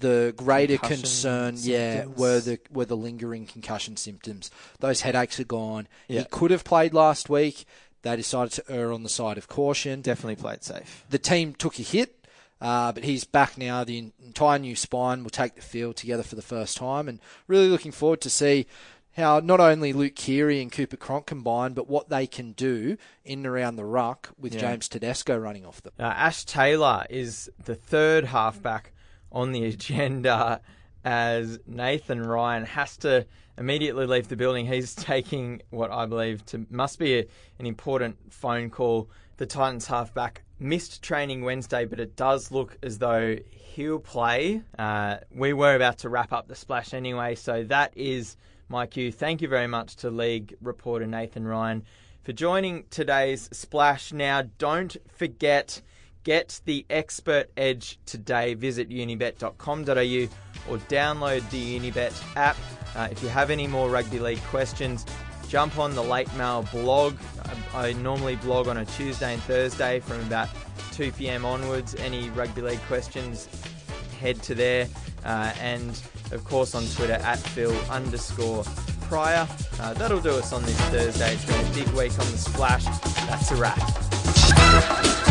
The 0.00 0.34
greater 0.36 0.76
Concussion 0.76 1.00
concern, 1.02 1.54
yeah, 1.60 2.04
were 2.04 2.40
the 2.40 2.58
were 2.70 2.84
the 2.84 2.96
lingering 2.96 3.46
concussion 3.46 3.96
symptoms. 3.96 4.50
Those 4.80 5.00
headaches 5.00 5.40
are 5.40 5.44
gone. 5.44 5.88
Yeah. 6.08 6.20
He 6.20 6.24
could 6.26 6.50
have 6.50 6.62
played 6.62 6.92
last 6.92 7.30
week. 7.30 7.64
They 8.02 8.14
decided 8.16 8.52
to 8.52 8.64
err 8.70 8.92
on 8.92 9.02
the 9.02 9.08
side 9.08 9.38
of 9.38 9.48
caution. 9.48 10.02
Definitely 10.02 10.36
played 10.36 10.62
safe. 10.62 11.06
The 11.08 11.18
team 11.18 11.54
took 11.54 11.78
a 11.78 11.82
hit, 11.82 12.17
uh, 12.60 12.92
but 12.92 13.04
he's 13.04 13.24
back 13.24 13.56
now. 13.58 13.84
The 13.84 14.12
entire 14.24 14.58
new 14.58 14.76
spine 14.76 15.22
will 15.22 15.30
take 15.30 15.54
the 15.54 15.62
field 15.62 15.96
together 15.96 16.22
for 16.22 16.36
the 16.36 16.42
first 16.42 16.76
time, 16.76 17.08
and 17.08 17.20
really 17.46 17.68
looking 17.68 17.92
forward 17.92 18.20
to 18.22 18.30
see 18.30 18.66
how 19.16 19.40
not 19.40 19.58
only 19.58 19.92
Luke 19.92 20.14
Keary 20.14 20.62
and 20.62 20.70
Cooper 20.70 20.96
Cronk 20.96 21.26
combine, 21.26 21.72
but 21.72 21.88
what 21.88 22.08
they 22.08 22.26
can 22.26 22.52
do 22.52 22.96
in 23.24 23.40
and 23.40 23.46
around 23.46 23.76
the 23.76 23.84
ruck 23.84 24.30
with 24.38 24.54
Yeah. 24.54 24.60
James 24.60 24.88
Tedesco 24.88 25.36
running 25.36 25.66
off 25.66 25.82
them. 25.82 25.92
Uh, 25.98 26.04
Ash 26.04 26.44
Taylor 26.44 27.04
is 27.10 27.50
the 27.64 27.74
third 27.74 28.26
halfback 28.26 28.92
on 29.32 29.50
the 29.52 29.64
agenda 29.64 30.60
as 31.04 31.58
Nathan 31.66 32.22
Ryan 32.22 32.64
has 32.64 32.96
to 32.98 33.26
immediately 33.56 34.06
leave 34.06 34.28
the 34.28 34.36
building. 34.36 34.66
He's 34.66 34.94
taking 34.96 35.62
what 35.70 35.90
I 35.90 36.06
believe 36.06 36.44
to 36.46 36.66
must 36.70 36.98
be 36.98 37.18
a, 37.18 37.24
an 37.58 37.66
important 37.66 38.32
phone 38.32 38.70
call. 38.70 39.10
The 39.38 39.46
Titans 39.46 39.86
halfback 39.86 40.42
missed 40.58 41.02
training 41.02 41.42
Wednesday, 41.42 41.84
but 41.84 42.00
it 42.00 42.16
does 42.16 42.50
look 42.50 42.76
as 42.82 42.98
though 42.98 43.36
he'll 43.50 44.00
play. 44.00 44.62
Uh, 44.78 45.18
we 45.30 45.52
were 45.52 45.74
about 45.74 45.98
to 45.98 46.08
wrap 46.08 46.32
up 46.32 46.48
the 46.48 46.54
splash 46.54 46.94
anyway, 46.94 47.34
so 47.34 47.64
that 47.64 47.92
is 47.96 48.36
my 48.68 48.86
cue. 48.86 49.12
Thank 49.12 49.40
you 49.42 49.48
very 49.48 49.66
much 49.66 49.96
to 49.96 50.10
league 50.10 50.56
reporter 50.60 51.06
Nathan 51.06 51.46
Ryan 51.46 51.84
for 52.22 52.32
joining 52.32 52.84
today's 52.90 53.48
splash. 53.52 54.12
Now, 54.12 54.42
don't 54.58 54.96
forget. 55.16 55.80
Get 56.24 56.60
the 56.66 56.84
expert 56.90 57.50
edge 57.56 57.98
today. 58.04 58.52
Visit 58.52 58.90
unibet.com.au 58.90 60.72
or 60.72 60.78
download 60.78 61.48
the 61.50 61.78
Unibet 61.78 62.12
app. 62.36 62.56
Uh, 62.94 63.08
if 63.10 63.22
you 63.22 63.28
have 63.30 63.50
any 63.50 63.66
more 63.66 63.88
rugby 63.88 64.18
league 64.18 64.42
questions, 64.44 65.06
jump 65.48 65.78
on 65.78 65.94
the 65.94 66.02
Late 66.02 66.32
Mail 66.34 66.66
blog. 66.70 67.16
I, 67.74 67.88
I 67.88 67.92
normally 67.94 68.36
blog 68.36 68.68
on 68.68 68.76
a 68.78 68.84
Tuesday 68.84 69.34
and 69.34 69.42
Thursday 69.42 70.00
from 70.00 70.20
about 70.20 70.48
2 70.92 71.12
p.m. 71.12 71.44
onwards. 71.44 71.94
Any 71.96 72.30
rugby 72.30 72.62
league 72.62 72.80
questions, 72.82 73.48
head 74.20 74.42
to 74.42 74.54
there. 74.54 74.86
Uh, 75.24 75.52
and 75.60 75.90
of 76.32 76.44
course 76.44 76.74
on 76.74 76.84
Twitter 76.86 77.14
at 77.14 77.38
Phil 77.38 77.74
underscore 77.90 78.64
Prior. 79.02 79.48
Uh, 79.80 79.94
that'll 79.94 80.20
do 80.20 80.30
us 80.32 80.52
on 80.52 80.62
this 80.64 80.78
Thursday. 80.82 81.32
It's 81.32 81.44
been 81.46 81.64
a 81.64 81.74
big 81.74 81.88
week 81.94 82.12
on 82.12 82.30
the 82.30 82.38
splash. 82.38 82.84
That's 83.26 83.50
a 83.50 83.56
wrap. 83.56 85.24